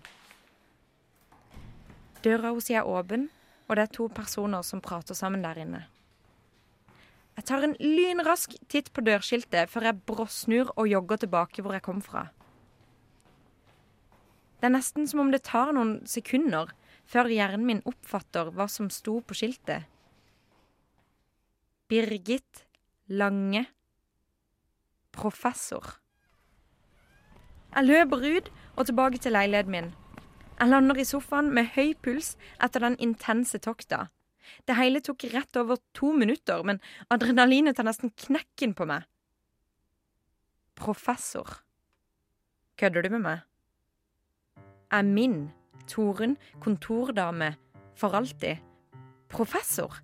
Døra 2.26 2.56
hos 2.56 2.72
er 2.74 2.88
åpen, 2.88 3.30
og 3.68 3.78
det 3.78 3.84
er 3.86 3.94
to 3.94 4.08
personer 4.10 4.66
som 4.66 4.82
prater 4.82 5.14
sammen 5.14 5.46
der 5.46 5.62
inne. 5.62 5.84
Jeg 7.38 7.46
tar 7.46 7.62
en 7.62 7.76
lynrask 7.78 8.56
titt 8.72 8.90
på 8.96 9.04
dørskiltet 9.06 9.70
før 9.70 9.92
jeg 9.92 10.02
bråsnur 10.10 10.72
og 10.74 10.90
jogger 10.90 11.22
tilbake 11.22 11.62
hvor 11.62 11.76
jeg 11.78 11.86
kom 11.86 12.02
fra. 12.02 12.26
Det 14.58 14.66
er 14.66 14.74
nesten 14.74 15.06
som 15.06 15.22
om 15.22 15.30
det 15.30 15.44
tar 15.46 15.70
noen 15.78 16.00
sekunder 16.10 16.72
før 17.08 17.30
hjernen 17.32 17.66
min 17.68 17.84
oppfatter 17.88 18.52
hva 18.56 18.68
som 18.72 18.90
sto 18.94 19.20
på 19.24 19.38
skiltet. 19.38 19.88
Birgit 21.88 22.66
Lange. 23.08 23.64
Professor. 25.16 25.96
Jeg 27.72 27.88
løper 27.88 28.26
ut 28.28 28.52
og 28.76 28.86
tilbake 28.90 29.22
til 29.24 29.34
leiligheten 29.34 29.72
min. 29.72 29.90
Jeg 30.58 30.72
lander 30.72 31.00
i 31.00 31.06
sofaen 31.08 31.52
med 31.54 31.72
høy 31.76 31.94
puls 32.04 32.34
etter 32.64 32.84
den 32.84 32.98
intense 33.00 33.60
tokta. 33.64 34.08
Det 34.68 34.76
hele 34.76 35.02
tok 35.04 35.28
rett 35.32 35.60
over 35.60 35.80
to 35.96 36.12
minutter, 36.16 36.64
men 36.64 36.82
adrenalinet 37.14 37.78
tar 37.78 37.88
nesten 37.88 38.12
knekken 38.16 38.74
på 38.76 38.88
meg. 38.90 39.06
Professor. 40.76 41.62
Kødder 42.78 43.06
du 43.06 43.10
med 43.16 43.24
meg? 43.24 43.46
Er 44.92 45.04
min, 45.04 45.50
Torunn, 45.88 46.38
kontordame 46.64 47.56
for 47.98 48.16
alltid 48.18 48.62
professor? 49.32 50.02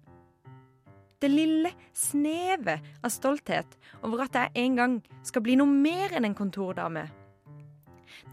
det 1.24 1.32
lille 1.32 1.72
snevet 1.96 2.84
av 3.04 3.12
stolthet 3.14 3.78
over 4.04 4.26
at 4.26 4.36
jeg 4.36 4.66
en 4.66 4.80
gang 4.80 4.96
skal 5.24 5.44
bli 5.46 5.56
noe 5.60 5.72
mer 5.72 6.16
enn 6.18 6.28
en 6.28 6.36
kontordame. 6.36 7.06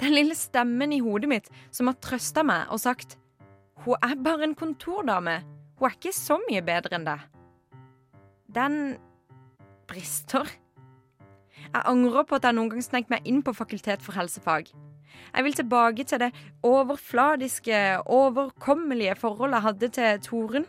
Den 0.01 0.15
lille 0.17 0.35
stemmen 0.39 0.93
i 0.95 1.01
hodet 1.05 1.31
mitt 1.31 1.51
som 1.71 1.91
har 1.91 2.01
trøsta 2.03 2.45
meg 2.47 2.71
og 2.73 2.83
sagt 2.83 3.17
hun 3.85 3.97
er 4.05 4.19
bare 4.21 4.45
en 4.45 4.57
kontordame, 4.59 5.39
hun 5.79 5.89
er 5.89 5.95
ikke 5.97 6.13
så 6.13 6.37
mye 6.43 6.61
bedre 6.67 6.99
enn 6.99 7.07
deg. 7.07 7.23
Den 8.51 8.75
brister. 9.89 10.45
Jeg 11.71 11.87
angrer 11.87 12.27
på 12.27 12.37
at 12.37 12.45
jeg 12.45 12.59
noen 12.59 12.75
gang 12.75 12.85
snek 12.85 13.09
meg 13.13 13.25
inn 13.29 13.41
på 13.47 13.55
Fakultet 13.57 14.03
for 14.05 14.19
helsefag. 14.19 14.69
Jeg 15.35 15.45
vil 15.47 15.57
tilbake 15.59 16.05
til 16.05 16.21
det 16.23 16.31
overfladiske, 16.67 18.01
overkommelige 18.07 19.15
forholdet 19.19 19.59
jeg 19.59 19.67
hadde 19.69 19.89
til 19.99 20.25
Torunn. 20.27 20.67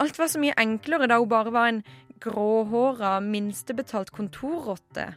Alt 0.00 0.18
var 0.18 0.30
så 0.30 0.40
mye 0.42 0.56
enklere 0.58 1.08
da 1.10 1.20
hun 1.22 1.30
bare 1.30 1.52
var 1.54 1.70
en 1.70 1.82
gråhåra, 2.24 3.18
minstebetalt 3.20 4.10
kontorrotte. 4.14 5.12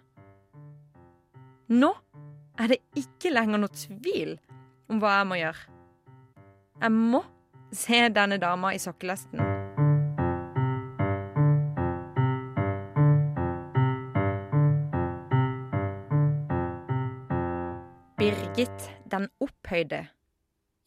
Nå 1.68 1.94
er 2.60 2.74
det 2.74 2.82
ikke 2.98 3.34
lenger 3.34 3.62
noe 3.62 3.74
tvil 3.74 4.38
om 4.92 5.02
hva 5.02 5.20
jeg 5.20 5.30
må 5.32 5.42
gjøre. 5.42 5.78
Jeg 6.82 6.94
må 6.94 7.24
se 7.74 8.04
denne 8.14 8.40
dama 8.42 8.74
i 8.76 8.82
sokkelesten. 8.82 9.57
Den 19.12 19.30
opphøyde, 19.44 20.08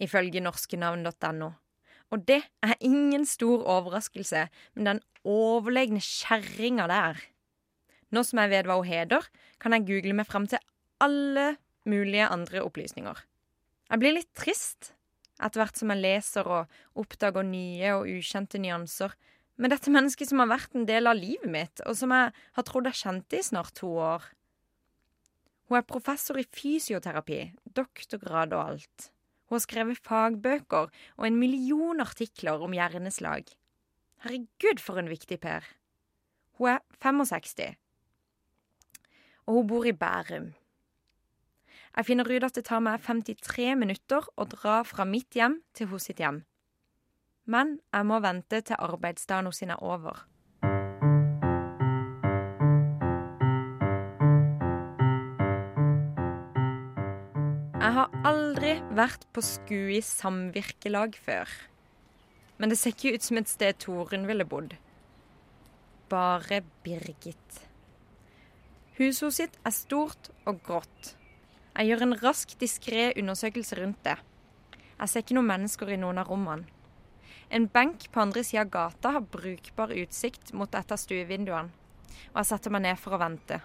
ifølge 0.00 0.42
norskenavn.no. 0.44 1.50
Og 2.10 2.22
det 2.26 2.40
er 2.66 2.74
ingen 2.82 3.26
stor 3.28 3.62
overraskelse, 3.62 4.48
men 4.74 4.88
den 4.88 5.02
overlegne 5.24 6.02
kjerringa 6.02 6.88
der. 6.90 7.20
Nå 8.10 8.24
som 8.26 8.40
jeg 8.42 8.50
vet 8.50 8.66
hva 8.66 8.80
hun 8.80 8.88
heter, 8.88 9.26
kan 9.62 9.76
jeg 9.76 9.86
google 9.86 10.16
meg 10.18 10.26
fram 10.26 10.48
til 10.50 10.62
alle 11.00 11.54
mulige 11.88 12.26
andre 12.26 12.64
opplysninger. 12.64 13.20
Jeg 13.90 14.02
blir 14.02 14.16
litt 14.16 14.32
trist 14.38 14.92
etter 15.40 15.62
hvert 15.62 15.78
som 15.78 15.92
jeg 15.92 16.02
leser 16.02 16.48
og 16.50 17.00
oppdager 17.00 17.46
nye 17.46 17.94
og 17.96 18.10
ukjente 18.10 18.60
nyanser 18.60 19.14
med 19.60 19.72
dette 19.74 19.92
mennesket 19.92 20.30
som 20.30 20.42
har 20.42 20.50
vært 20.50 20.76
en 20.76 20.86
del 20.88 21.08
av 21.10 21.18
livet 21.18 21.50
mitt, 21.52 21.82
og 21.84 21.96
som 21.96 22.12
jeg 22.14 22.32
har 22.32 22.66
trodd 22.66 22.88
jeg 22.88 23.00
kjente 23.02 23.38
i 23.38 23.44
snart 23.44 23.74
to 23.76 23.92
år. 24.00 24.24
Hun 25.70 25.78
er 25.78 25.86
professor 25.86 26.34
i 26.34 26.42
fysioterapi, 26.50 27.44
doktorgrad 27.78 28.56
og 28.58 28.72
alt. 28.72 29.04
Hun 29.46 29.54
har 29.54 29.62
skrevet 29.62 30.00
fagbøker 30.02 30.88
og 30.90 31.26
en 31.26 31.36
million 31.38 32.02
artikler 32.02 32.58
om 32.58 32.74
hjerneslag. 32.74 33.44
Herregud, 34.24 34.82
for 34.82 34.98
en 34.98 35.10
viktig 35.12 35.38
Per. 35.38 35.62
Hun 36.58 36.72
er 36.72 36.82
65, 36.98 37.78
og 39.46 39.60
hun 39.60 39.70
bor 39.70 39.86
i 39.86 39.94
Bærum. 39.94 40.50
Jeg 41.96 42.06
finner 42.06 42.26
ut 42.26 42.48
at 42.50 42.58
det 42.58 42.66
tar 42.66 42.82
meg 42.82 43.06
53 43.06 43.70
minutter 43.78 44.26
å 44.34 44.48
dra 44.50 44.80
fra 44.82 45.06
mitt 45.06 45.38
hjem 45.38 45.60
til 45.70 45.92
hos 45.94 46.10
sitt 46.10 46.18
hjem. 46.18 46.42
Men 47.46 47.78
jeg 47.94 48.10
må 48.10 48.18
vente 48.26 48.58
til 48.58 48.78
arbeidsdagen 48.90 49.46
hos 49.46 49.62
henne 49.62 49.78
er 49.78 49.86
over. 49.86 50.26
Jeg 57.90 57.96
har 57.96 58.12
aldri 58.22 58.76
vært 58.94 59.24
på 59.34 59.42
Skui 59.42 59.96
samvirkelag 60.06 61.16
før. 61.18 61.50
Men 62.62 62.70
det 62.70 62.76
ser 62.78 62.94
ikke 62.94 63.16
ut 63.16 63.24
som 63.26 63.40
et 63.40 63.50
sted 63.50 63.80
Torunn 63.82 64.28
ville 64.28 64.46
bodd. 64.46 64.76
Bare 66.12 66.60
Birgit. 66.84 67.56
Huset 69.00 69.34
sitt 69.34 69.58
er 69.66 69.74
stort 69.74 70.30
og 70.46 70.62
grått. 70.68 71.16
Jeg 71.74 71.90
gjør 71.90 72.06
en 72.06 72.18
rask, 72.22 72.54
diskré 72.62 73.08
undersøkelse 73.18 73.80
rundt 73.80 73.98
det. 74.06 74.20
Jeg 74.92 75.10
ser 75.10 75.26
ikke 75.26 75.40
noen 75.40 75.50
mennesker 75.50 75.90
i 75.90 75.98
noen 75.98 76.22
av 76.22 76.30
rommene. 76.30 76.70
En 77.50 77.66
benk 77.74 78.06
på 78.14 78.22
andre 78.22 78.46
sida 78.46 78.68
av 78.68 78.74
gata 78.78 79.16
har 79.18 79.30
brukbar 79.34 79.98
utsikt 79.98 80.54
mot 80.54 80.78
et 80.78 80.94
av 80.94 81.02
stuevinduene, 81.08 81.74
og 82.30 82.38
jeg 82.44 82.52
setter 82.54 82.70
meg 82.70 82.86
ned 82.86 83.02
for 83.02 83.18
å 83.18 83.24
vente. 83.26 83.64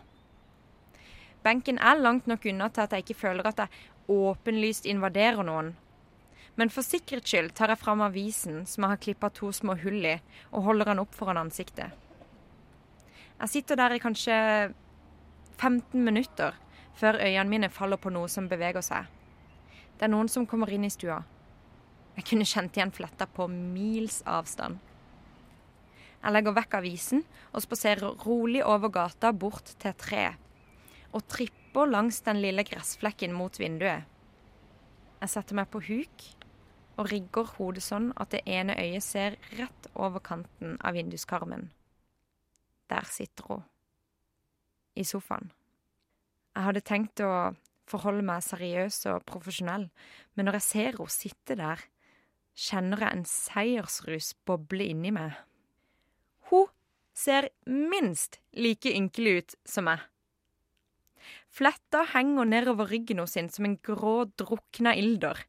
Benken 1.45 1.77
er 1.77 1.99
langt 2.01 2.25
nok 2.25 2.47
unna 2.49 2.71
til 2.73 2.87
at 2.87 2.95
jeg 2.95 3.05
ikke 3.05 3.21
føler 3.27 3.45
at 3.45 3.59
jeg 3.61 3.93
åpenlyst 4.11 4.85
invaderer 4.85 5.43
noen. 5.45 5.73
Men 6.55 6.71
for 6.71 6.87
sikkerhets 6.87 7.31
skyld 7.31 7.51
tar 7.57 7.73
jeg 7.73 7.81
fram 7.81 8.03
avisen 8.05 8.63
som 8.69 8.85
jeg 8.85 8.93
har 8.93 9.01
klippa 9.03 9.29
to 9.35 9.51
små 9.51 9.75
hull 9.81 10.05
i, 10.07 10.15
og 10.53 10.63
holder 10.69 10.91
den 10.91 11.01
opp 11.03 11.15
foran 11.15 11.41
ansiktet. 11.41 11.91
Jeg 13.35 13.51
sitter 13.51 13.75
der 13.75 13.95
i 13.95 13.99
kanskje 13.99 14.37
15 15.57 15.99
minutter 16.03 16.55
før 16.95 17.19
øynene 17.19 17.51
mine 17.51 17.69
faller 17.69 17.99
på 17.99 18.11
noe 18.13 18.29
som 18.31 18.47
beveger 18.47 18.83
seg. 18.85 19.09
Det 19.95 20.07
er 20.07 20.11
noen 20.11 20.31
som 20.31 20.47
kommer 20.47 20.71
inn 20.71 20.87
i 20.87 20.91
stua. 20.93 21.21
Jeg 22.15 22.27
kunne 22.29 22.47
kjent 22.47 22.77
igjen 22.77 22.93
fletta 22.95 23.27
på 23.27 23.49
mils 23.51 24.21
avstand. 24.27 24.79
Jeg 26.23 26.33
legger 26.33 26.55
vekk 26.55 26.79
avisen 26.79 27.21
og 27.51 27.63
spaserer 27.63 28.23
rolig 28.23 28.63
over 28.65 28.89
gata 28.89 29.33
bort 29.35 29.75
til 29.75 29.91
et 29.91 29.99
tre, 29.99 30.23
og 31.11 31.27
tripper 31.27 31.64
langs 31.83 32.21
den 32.23 32.39
lille 32.39 32.63
gressflekken 32.63 33.33
mot 33.35 33.59
vinduet. 33.59 34.07
Jeg 35.19 35.31
setter 35.31 35.57
meg 35.59 35.67
på 35.73 35.81
huk 35.83 36.25
og 36.95 37.09
rigger 37.11 37.49
hodet 37.57 37.83
sånn 37.83 38.11
at 38.15 38.31
det 38.31 38.43
ene 38.47 38.77
øyet 38.79 39.03
ser 39.03 39.35
rett 39.59 39.89
over 39.95 40.23
kanten 40.23 40.77
av 40.79 40.95
vinduskarmen. 40.95 41.67
Der 42.87 43.07
sitter 43.09 43.49
hun. 43.49 43.65
I 44.95 45.03
sofaen. 45.03 45.51
Jeg 46.55 46.63
hadde 46.69 46.85
tenkt 46.87 47.19
å 47.19 47.51
forholde 47.89 48.23
meg 48.23 48.45
seriøs 48.45 49.01
og 49.11 49.25
profesjonell, 49.27 49.89
men 50.35 50.47
når 50.47 50.61
jeg 50.61 50.67
ser 50.69 50.95
henne 50.95 51.11
sitte 51.11 51.57
der, 51.59 51.83
kjenner 52.55 53.03
jeg 53.03 53.17
en 53.17 53.27
seiersrus 53.27 54.31
boble 54.47 54.87
inni 54.87 55.11
meg. 55.11 55.35
Hun 56.47 56.69
ser 57.15 57.49
minst 57.67 58.39
like 58.55 58.91
ynkelig 58.95 59.35
ut 59.37 59.55
som 59.67 59.89
meg. 59.89 59.99
Fletta 61.55 62.01
henger 62.11 62.47
nedover 62.49 62.89
ryggen 62.91 63.21
hennes 63.21 63.55
som 63.55 63.65
en 63.65 63.77
grå, 63.79 64.25
drukna 64.35 64.95
ilder. 64.99 65.45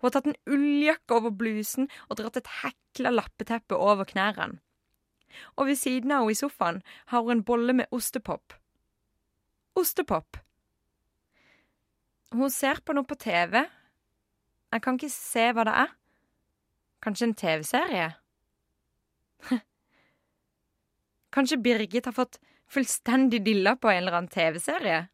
Hun 0.00 0.06
har 0.06 0.12
tatt 0.12 0.26
en 0.28 0.40
ulljakke 0.52 1.16
over 1.16 1.32
blusen 1.32 1.88
og 2.08 2.18
dratt 2.18 2.36
et 2.36 2.50
hekla 2.60 3.12
lappeteppe 3.14 3.76
over 3.76 4.04
knærne. 4.04 4.58
Og 5.56 5.70
ved 5.70 5.78
siden 5.80 6.12
av 6.12 6.26
henne 6.26 6.34
i 6.34 6.36
sofaen 6.36 6.82
har 7.12 7.24
hun 7.24 7.38
en 7.38 7.44
bolle 7.46 7.72
med 7.78 7.88
ostepop. 7.96 8.52
Ostepop. 9.78 10.36
Hun 12.34 12.50
ser 12.52 12.82
på 12.84 12.92
noe 12.94 13.08
på 13.08 13.16
TV. 13.16 13.62
Jeg 14.70 14.82
kan 14.84 14.98
ikke 14.98 15.12
se 15.14 15.46
hva 15.54 15.64
det 15.66 15.76
er. 15.86 15.94
Kanskje 17.00 17.30
en 17.30 17.38
TV-serie? 17.38 18.10
Kanskje 21.34 21.58
Birgit 21.64 22.10
har 22.10 22.14
fått 22.14 22.36
fullstendig 22.70 23.40
dilla 23.46 23.74
på 23.80 23.88
en 23.88 24.02
eller 24.02 24.18
annen 24.18 24.30
TV-serie? 24.34 25.06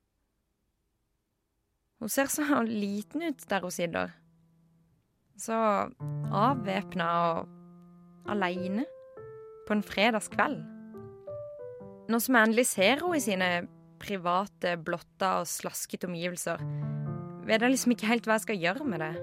Hun 2.01 2.13
ser 2.13 2.31
så 2.33 2.63
liten 2.67 3.25
ut 3.27 3.47
der 3.49 3.65
hun 3.65 3.75
sitter. 3.75 4.15
Så 5.37 5.57
avvæpna 6.33 7.07
og 7.29 8.33
aleine 8.33 8.87
på 9.67 9.77
en 9.77 9.85
fredagskveld. 9.85 10.61
Nå 12.07 12.21
som 12.23 12.39
endelig 12.39 12.69
ser 12.71 13.03
henne 13.03 13.19
i 13.19 13.23
sine 13.25 13.49
private, 14.01 14.77
blotta 14.79 15.41
og 15.41 15.49
slaskete 15.51 16.09
omgivelser, 16.09 16.61
vet 17.47 17.63
jeg 17.63 17.73
liksom 17.73 17.95
ikke 17.95 18.11
helt 18.11 18.29
hva 18.29 18.37
jeg 18.37 18.47
skal 18.47 18.63
gjøre 18.63 18.87
med 18.87 19.03
det. 19.03 19.15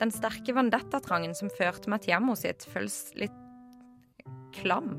Den 0.00 0.12
sterke 0.14 0.54
vandettatrangen 0.56 1.36
som 1.36 1.52
førte 1.52 1.92
meg 1.92 2.02
til 2.02 2.14
hjemmet 2.14 2.40
sitt, 2.40 2.64
føles 2.72 2.98
litt 3.20 3.36
klam. 4.56 4.96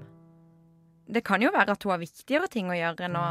Det 1.12 1.24
kan 1.28 1.42
jo 1.44 1.52
være 1.52 1.74
at 1.76 1.84
hun 1.84 1.96
har 1.96 2.04
viktigere 2.04 2.48
ting 2.52 2.70
å 2.72 2.78
gjøre 2.78 3.10
enn 3.10 3.18
å 3.20 3.26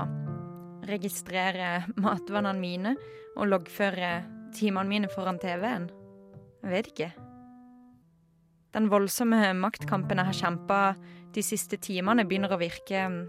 registrere 0.92 1.70
matvannene 2.00 2.60
mine 2.60 2.94
og 3.36 3.48
loggføre 3.50 4.12
timene 4.56 4.90
mine 4.90 5.10
foran 5.12 5.38
TV-en. 5.40 5.90
Jeg 6.60 6.72
vet 6.74 6.90
ikke. 6.92 7.10
Den 8.74 8.86
voldsomme 8.90 9.38
maktkampen 9.58 10.20
jeg 10.20 10.28
har 10.28 10.38
kjempa 10.44 10.80
de 11.34 11.42
siste 11.42 11.78
timene, 11.82 12.26
begynner 12.26 12.52
å 12.54 12.60
virke 12.60 13.02
mm, 13.10 13.20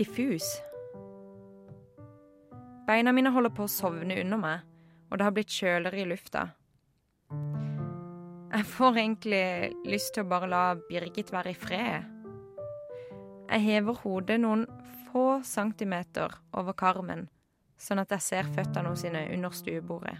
diffus. 0.00 0.48
Beina 2.84 3.14
mine 3.16 3.32
holder 3.32 3.52
på 3.56 3.64
å 3.64 3.72
sovne 3.72 4.18
under 4.20 4.40
meg, 4.40 4.64
og 5.08 5.16
det 5.16 5.24
har 5.24 5.36
blitt 5.36 5.52
kjøligere 5.56 6.02
i 6.02 6.08
lufta. 6.10 6.44
Jeg 8.54 8.66
får 8.70 8.98
egentlig 9.00 9.46
lyst 9.88 10.12
til 10.14 10.26
å 10.26 10.30
bare 10.30 10.50
la 10.52 10.64
Birgit 10.88 11.32
være 11.32 11.54
i 11.54 11.58
fred. 11.58 12.10
Jeg 13.48 13.64
hever 13.64 14.02
hodet 14.04 14.36
noen 14.42 14.66
få 15.14 15.42
centimeter 15.44 16.32
over 16.58 16.74
karmen, 16.74 17.28
sånn 17.78 18.00
at 18.02 18.10
jeg 18.16 18.22
ser 18.24 18.48
føttene 18.56 18.90
hos 18.90 19.04
sine 19.04 19.20
under 19.30 19.52
stuebordet. 19.54 20.16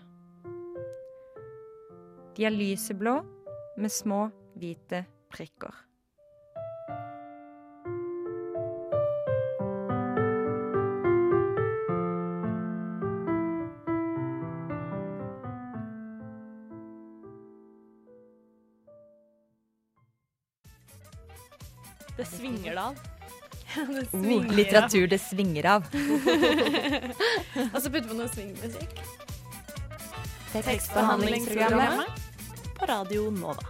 De 2.36 2.46
er 2.46 2.54
lyseblå 2.54 3.14
med 3.74 3.90
små, 3.90 4.28
hvite 4.54 5.00
prikker. 5.34 5.74
Det 22.14 22.28
svinger 22.30 22.78
da 22.78 23.13
det 23.74 24.06
svinger 24.10 24.56
litteratur 24.56 25.06
det 25.10 25.18
svinger 25.22 25.68
av. 25.76 25.86
Og 27.74 27.78
så 27.82 27.90
putter 27.90 28.08
vi 28.10 28.18
noe 28.18 28.30
swingmusikk. 28.30 28.98
Tekstbehandlingsprogrammet 30.54 32.24
på 32.78 32.88
Radio 32.90 33.30
Nova. 33.34 33.66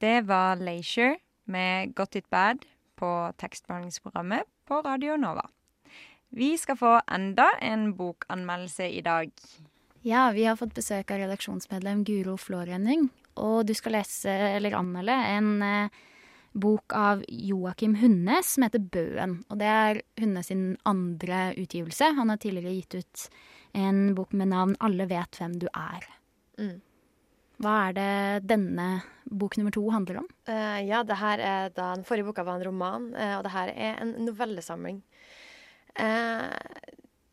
Det 0.00 0.20
var 0.28 0.60
Leisure 0.60 1.16
med 1.44 1.94
Got 1.96 2.16
It 2.16 2.30
Bad 2.30 2.66
på 2.96 3.32
tekstbehandlingsprogrammet 3.40 4.44
på 4.68 4.80
Radio 4.84 5.16
Nova. 5.16 5.48
Vi 6.28 6.58
skal 6.58 6.76
få 6.76 7.00
enda 7.08 7.48
en 7.62 7.94
bokanmeldelse 7.96 8.90
i 8.90 9.00
dag. 9.00 9.30
Ja, 10.02 10.30
vi 10.30 10.44
har 10.44 10.56
fått 10.56 10.74
besøk 10.76 11.10
av 11.10 11.22
redaksjonsmedlem 11.22 12.04
Guro 12.04 12.36
Flårønning. 12.36 13.08
Og 13.42 13.66
du 13.68 13.74
skal 13.76 13.98
lese, 13.98 14.32
eller 14.56 14.76
anmelde, 14.78 15.16
en 15.36 15.50
eh, 15.64 16.02
bok 16.56 16.94
av 16.96 17.22
Joakim 17.28 17.98
Hunnes 18.00 18.54
som 18.54 18.64
heter 18.66 18.80
Bøen. 18.80 19.38
Og 19.50 19.60
det 19.60 19.68
er 19.68 20.00
Hunnes 20.20 20.48
sin 20.50 20.66
andre 20.88 21.50
utgivelse. 21.58 22.14
Han 22.16 22.32
har 22.32 22.40
tidligere 22.40 22.76
gitt 22.78 22.98
ut 23.02 23.28
en 23.76 24.14
bok 24.16 24.32
med 24.32 24.48
navn 24.54 24.76
'Alle 24.80 25.06
vet 25.06 25.36
hvem 25.36 25.58
du 25.60 25.68
er'. 25.68 26.08
Mm. 26.58 26.80
Hva 27.60 27.74
er 27.88 27.92
det 27.96 28.48
denne 28.48 29.02
bok 29.28 29.56
nummer 29.56 29.72
to 29.72 29.84
handler 29.90 30.20
om? 30.20 30.28
Uh, 30.48 30.80
ja, 30.84 31.02
det 31.02 31.16
her 31.16 31.38
er 31.40 31.68
da 31.72 31.94
Den 31.94 32.04
forrige 32.04 32.24
boka 32.24 32.44
var 32.44 32.56
en 32.56 32.66
roman, 32.68 33.14
uh, 33.14 33.38
og 33.38 33.44
det 33.44 33.52
her 33.52 33.68
er 33.68 34.00
en 34.00 34.12
novellesamling. 34.24 35.02
Uh, 35.98 36.52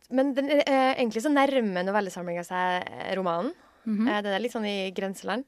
men 0.09 0.33
den, 0.33 0.49
egentlig 0.67 1.23
så 1.23 1.31
nærmer 1.31 1.83
novellesamlinga 1.83 2.43
seg 2.43 2.87
romanen. 3.17 3.53
Mhm. 3.85 4.07
Eh, 4.07 4.21
den 4.23 4.33
er 4.33 4.43
litt 4.43 4.53
sånn 4.53 4.67
i 4.67 4.91
grenseland. 4.95 5.45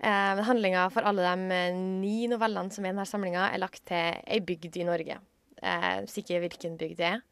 Eh, 0.00 0.40
handlinga 0.48 0.88
for 0.92 1.06
alle 1.06 1.22
de 1.22 1.54
eh, 1.54 1.76
ni 1.76 2.26
novellene 2.30 2.72
som 2.74 2.84
er 2.84 2.90
i 2.90 2.94
denne 2.94 3.06
samlinga, 3.08 3.50
er 3.52 3.62
lagt 3.62 3.84
til 3.86 4.18
ei 4.26 4.40
bygd 4.44 4.80
i 4.80 4.86
Norge. 4.88 5.20
Eh, 5.62 6.00
sikker 6.10 6.42
hvilken 6.42 6.74
bygd 6.80 6.98
det 6.98 7.10
er. 7.12 7.22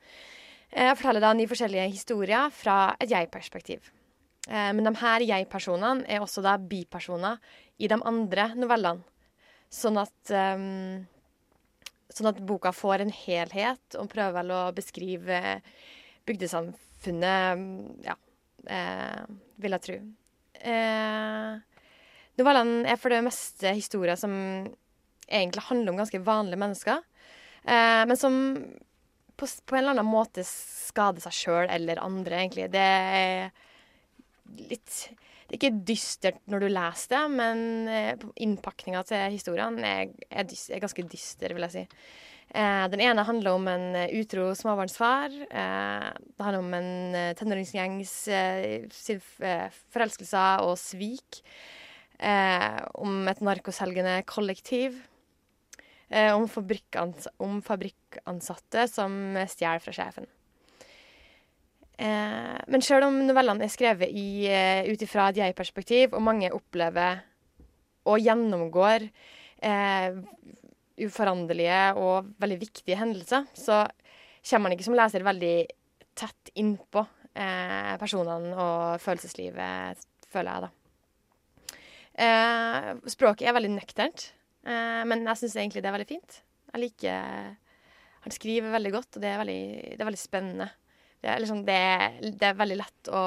Eh, 0.71 0.87
Jeg 0.91 0.99
forteller 1.01 1.21
da 1.25 1.33
ni 1.37 1.49
forskjellige 1.51 1.89
historier 1.91 2.51
fra 2.55 2.95
et 3.01 3.11
jeg-perspektiv. 3.11 3.91
Eh, 4.49 4.73
men 4.73 4.85
de 4.87 4.95
her 5.03 5.27
jeg-personene 5.27 6.07
er 6.09 6.23
også 6.23 6.43
da 6.43 6.57
bipersoner 6.59 7.39
i 7.79 7.89
de 7.91 7.99
andre 7.99 8.53
novellene. 8.55 9.03
Sånn 9.73 9.97
at 9.97 10.33
um, 10.37 11.07
Sånn 12.13 12.29
at 12.29 12.43
boka 12.45 12.75
får 12.77 13.01
en 13.01 13.13
helhet 13.17 13.97
og 13.97 14.11
prøver 14.13 14.35
vel 14.37 14.51
å 14.53 14.73
beskrive 14.77 15.39
bygdesamfunnet 16.29 18.05
Ja, 18.05 18.17
eh, 18.69 19.23
vil 19.57 19.73
jeg 19.79 19.85
tro. 19.87 19.97
Eh, 20.61 21.72
novellene 22.41 22.87
er 22.89 23.01
for 23.01 23.13
det 23.13 23.23
meste 23.27 23.75
historier 23.77 24.19
som 24.21 24.33
egentlig 25.33 25.65
handler 25.69 25.93
om 25.93 26.01
ganske 26.03 26.21
vanlige 26.25 26.61
mennesker, 26.61 27.03
eh, 27.65 28.03
men 28.09 28.19
som 28.19 28.37
på, 29.37 29.49
på 29.67 29.77
en 29.77 29.83
eller 29.83 29.97
annen 29.97 30.13
måte 30.13 30.45
skader 30.47 31.25
seg 31.25 31.37
sjøl 31.37 31.73
eller 31.73 32.03
andre, 32.03 32.43
egentlig. 32.43 32.69
Det 32.73 32.83
er 32.83 33.53
litt 34.71 34.97
Det 35.49 35.57
er 35.57 35.59
ikke 35.59 35.85
dystert 35.89 36.39
når 36.49 36.63
du 36.65 36.69
leser 36.73 37.15
det, 37.15 37.23
men 37.37 37.59
eh, 37.89 38.29
innpakninga 38.45 39.03
til 39.09 39.33
historiene 39.35 39.89
er, 39.89 40.13
er, 40.31 40.47
er 40.49 40.85
ganske 40.85 41.05
dyster, 41.13 41.53
vil 41.53 41.67
jeg 41.69 41.75
si. 41.75 42.05
Eh, 42.53 42.87
den 42.93 43.01
ene 43.01 43.25
handler 43.25 43.57
om 43.57 43.69
en 43.69 43.85
eh, 43.97 44.15
utro 44.21 44.51
småbarnsfar. 44.57 45.33
Det 45.33 46.45
handler 46.45 46.59
om 46.61 46.75
en 46.77 46.91
tenåringsgjengs 47.39 48.17
eh, 48.29 49.69
forelskelser 49.95 50.65
og 50.67 50.77
svik. 50.81 51.43
Eh, 52.23 52.79
om 53.03 53.27
et 53.27 53.41
narkoselgende 53.43 54.21
kollektiv. 54.31 55.01
Eh, 56.13 56.31
om, 56.37 56.45
fabrikkans 56.51 57.27
om 57.43 57.59
fabrikkansatte 57.65 58.87
som 58.91 59.35
stjeler 59.49 59.83
fra 59.83 59.95
sjefen. 59.97 60.29
Eh, 61.99 62.59
men 62.69 62.85
selv 62.85 63.09
om 63.09 63.17
novellene 63.27 63.67
er 63.67 63.73
skrevet 63.73 64.13
ut 64.13 65.05
ifra 65.07 65.31
et 65.31 65.41
jeg-perspektiv, 65.41 66.13
og 66.13 66.25
mange 66.25 66.53
opplever 66.55 67.23
og 68.11 68.21
gjennomgår 68.23 69.07
eh, 69.63 70.21
uforanderlige 71.03 71.83
og 71.99 72.31
veldig 72.43 72.61
viktige 72.61 72.99
hendelser, 73.01 73.49
så 73.55 73.87
kommer 74.43 74.69
man 74.69 74.77
ikke 74.77 74.89
som 74.91 74.99
leser 74.99 75.27
veldig 75.27 75.57
tett 76.19 76.53
innpå 76.61 77.03
eh, 77.33 77.95
personene 78.03 78.53
og 78.53 79.03
følelseslivet, 79.03 80.07
føler 80.29 80.53
jeg, 80.53 80.69
da. 80.69 80.82
Eh, 82.13 82.93
språket 83.09 83.49
er 83.49 83.57
veldig 83.57 83.73
nøkternt, 83.73 84.29
eh, 84.69 85.03
men 85.09 85.25
jeg 85.31 85.41
syns 85.41 85.57
egentlig 85.57 85.83
det 85.83 85.91
er 85.91 85.97
veldig 85.97 86.11
fint. 86.11 86.43
Jeg 86.73 86.85
liker 86.87 87.59
Han 88.23 88.31
skriver 88.31 88.71
veldig 88.71 88.93
godt, 88.95 89.17
og 89.17 89.23
det 89.25 89.31
er 89.33 89.41
veldig, 89.41 89.63
det 89.97 90.01
er 90.01 90.07
veldig 90.07 90.21
spennende. 90.21 90.69
Det 91.23 91.31
er, 91.31 91.41
liksom, 91.43 91.65
det, 91.67 91.75
er, 91.75 92.15
det 92.23 92.47
er 92.49 92.59
veldig 92.59 92.77
lett 92.79 93.09
å, 93.11 93.23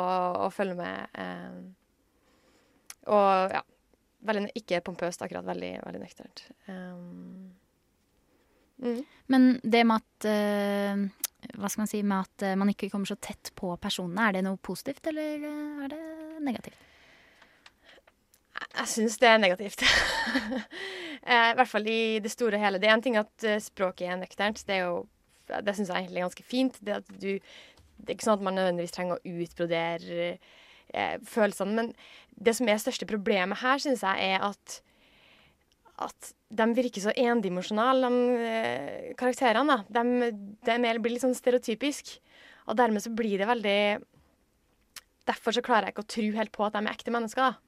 å 0.45 0.47
følge 0.51 0.75
med. 0.79 1.17
Eh, 1.19 1.57
og 3.11 3.53
ja, 3.55 3.61
veldig, 4.27 4.49
ikke 4.59 4.81
pompøst, 4.83 5.23
akkurat. 5.23 5.45
Veldig, 5.47 5.71
veldig 5.83 6.01
nøkternt. 6.01 6.45
Um, 6.67 7.51
mm. 8.83 8.99
Men 9.31 9.47
det 9.63 9.83
med 9.87 10.03
at 10.03 10.27
eh, 10.31 11.05
Hva 11.55 11.69
skal 11.71 11.85
man 11.85 11.91
si 11.91 12.01
med 12.03 12.25
at 12.25 12.47
eh, 12.47 12.57
man 12.59 12.71
ikke 12.73 12.89
kommer 12.91 13.07
så 13.07 13.15
tett 13.15 13.51
på 13.55 13.71
personene, 13.79 14.27
er 14.27 14.39
det 14.39 14.45
noe 14.47 14.59
positivt, 14.59 15.07
eller 15.11 15.47
er 15.85 15.93
det 15.93 16.03
negativt? 16.43 16.79
Jeg 18.75 18.91
syns 18.91 19.19
det 19.21 19.29
er 19.29 19.41
negativt. 19.41 19.83
eh, 21.29 21.49
I 21.51 21.55
hvert 21.57 21.71
fall 21.71 21.87
i 21.87 22.19
det 22.23 22.31
store 22.33 22.59
og 22.59 22.65
hele. 22.65 22.81
Det 22.81 22.89
er 22.89 22.97
en 22.97 23.05
ting 23.05 23.19
at 23.19 23.47
eh, 23.47 23.61
språket 23.63 24.09
er 24.09 24.19
nøkternt. 24.19 24.63
Det, 24.67 24.81
er 24.81 25.63
det 25.63 25.75
syns 25.77 25.91
jeg 25.91 26.05
egentlig 26.05 26.21
er 26.21 26.27
ganske 26.27 26.47
fint. 26.47 26.79
Det, 26.83 26.99
du, 27.21 27.31
det 27.39 28.09
er 28.09 28.17
ikke 28.17 28.27
sånn 28.27 28.39
at 28.39 28.47
man 28.47 28.57
nødvendigvis 28.59 28.95
trenger 28.95 29.19
å 29.19 29.35
utbrodere 29.45 30.27
eh, 30.35 31.15
følelsene. 31.23 31.77
Men 31.77 31.93
det 32.35 32.57
som 32.57 32.67
er 32.69 32.81
største 32.83 33.07
problemet 33.09 33.61
her, 33.63 33.79
syns 33.83 34.03
jeg, 34.03 34.33
er 34.35 34.43
at 34.51 34.81
at 36.03 36.33
de 36.51 36.65
virker 36.75 37.03
så 37.03 37.13
endimensjonale, 37.15 38.09
de 38.09 38.47
eh, 38.49 39.13
karakterene. 39.15 39.77
da. 39.87 40.01
De, 40.03 40.31
de 40.67 40.99
blir 40.99 41.15
litt 41.15 41.23
sånn 41.23 41.37
stereotypisk. 41.37 42.17
Og 42.67 42.75
dermed 42.79 43.03
så 43.03 43.13
blir 43.13 43.39
det 43.39 43.47
veldig 43.49 43.79
Derfor 45.25 45.55
så 45.55 45.61
klarer 45.65 45.87
jeg 45.87 45.95
ikke 45.95 46.03
å 46.03 46.09
tro 46.13 46.23
helt 46.35 46.51
på 46.53 46.65
at 46.67 46.75
de 46.75 46.83
er 46.83 46.91
ekte 46.91 47.13
mennesker. 47.13 47.47
da. 47.47 47.64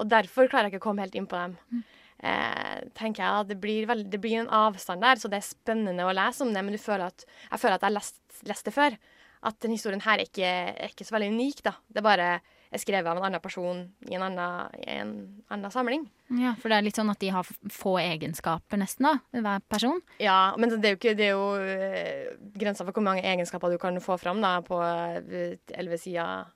Og 0.00 0.08
derfor 0.10 0.48
klarer 0.50 0.68
jeg 0.68 0.74
ikke 0.74 0.82
å 0.84 0.88
komme 0.90 1.04
helt 1.04 1.18
inn 1.18 1.28
på 1.30 1.38
dem. 1.38 1.82
Eh, 2.22 2.76
tenker 2.94 3.24
jeg 3.24 3.42
at 3.42 3.50
det 3.50 3.58
blir, 3.60 3.88
veld, 3.90 4.06
det 4.12 4.20
blir 4.22 4.38
en 4.40 4.52
avstand 4.54 5.02
der, 5.02 5.18
så 5.18 5.30
det 5.30 5.40
er 5.40 5.48
spennende 5.48 6.06
å 6.06 6.14
lese 6.14 6.44
om 6.46 6.52
det, 6.54 6.62
men 6.62 6.76
du 6.76 6.78
føler 6.78 7.08
at, 7.10 7.26
jeg 7.50 7.62
føler 7.64 7.76
at 7.76 7.82
jeg 7.82 7.90
har 7.90 7.98
lest, 7.98 8.20
lest 8.46 8.68
det 8.68 8.74
før. 8.76 8.98
At 9.42 9.58
denne 9.58 9.74
historien 9.74 10.04
her 10.04 10.20
er 10.22 10.28
ikke, 10.28 10.50
er 10.70 10.92
ikke 10.92 11.06
så 11.08 11.16
veldig 11.16 11.32
unik. 11.34 11.64
da. 11.66 11.74
Det 11.90 11.98
er 11.98 12.06
bare 12.06 12.28
er 12.72 12.80
skrevet 12.80 13.08
av 13.10 13.18
en 13.18 13.26
annen 13.26 13.42
person 13.42 13.82
i 14.08 14.16
en 14.16 14.24
annen, 14.24 14.76
i 14.80 14.94
en 15.02 15.12
annen 15.52 15.72
samling. 15.72 16.06
Ja, 16.40 16.54
For 16.60 16.72
det 16.72 16.78
er 16.78 16.86
litt 16.86 16.98
sånn 16.98 17.12
at 17.12 17.20
de 17.20 17.32
har 17.34 17.48
få 17.72 17.96
egenskaper, 18.00 18.80
nesten, 18.80 19.08
da, 19.10 19.42
hver 19.44 19.64
person. 19.68 20.00
Ja, 20.22 20.54
men 20.56 20.72
det 20.72 20.88
er 20.88 20.94
jo, 20.94 21.00
ikke, 21.00 21.14
det 21.18 21.26
er 21.28 21.34
jo 21.34 21.50
eh, 21.60 22.32
grensa 22.56 22.86
for 22.86 22.96
hvor 22.96 23.04
mange 23.04 23.26
egenskaper 23.28 23.74
du 23.74 23.78
kan 23.82 23.98
få 24.04 24.16
fram 24.20 24.40
da, 24.44 24.56
på 24.64 24.80
eh, 24.80 25.58
elleve 25.76 26.00
sider 26.00 26.48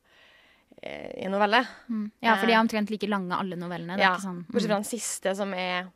i 0.86 1.26
en 1.26 1.34
novelle. 1.34 1.62
Ja, 2.24 2.36
for 2.36 2.46
de 2.48 2.54
er 2.54 2.62
omtrent 2.62 2.92
like 2.92 3.08
lange, 3.10 3.34
alle 3.36 3.58
novellene. 3.58 3.98
Det 3.98 4.06
Ja, 4.06 4.16
sånn, 4.22 4.44
Bortsett 4.48 4.70
fra 4.70 4.80
den 4.80 4.88
siste, 4.88 5.34
som 5.38 5.54
er 5.54 5.90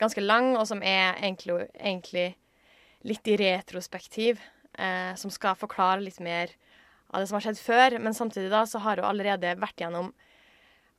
ganske 0.00 0.24
lang, 0.24 0.54
og 0.58 0.66
som 0.70 0.82
er 0.82 1.14
egentlig, 1.20 1.68
egentlig 1.78 2.28
litt 3.04 3.30
i 3.30 3.38
retrospektiv. 3.40 4.42
Eh, 4.74 5.14
som 5.14 5.30
skal 5.30 5.54
forklare 5.54 6.02
litt 6.02 6.18
mer 6.18 6.50
av 7.14 7.22
det 7.22 7.28
som 7.30 7.38
har 7.38 7.44
skjedd 7.46 7.60
før. 7.62 7.98
Men 8.02 8.16
samtidig 8.16 8.50
da, 8.50 8.64
så 8.66 8.80
har 8.82 8.98
hun 8.98 9.06
allerede 9.06 9.54
vært 9.60 9.84
gjennom 9.84 10.10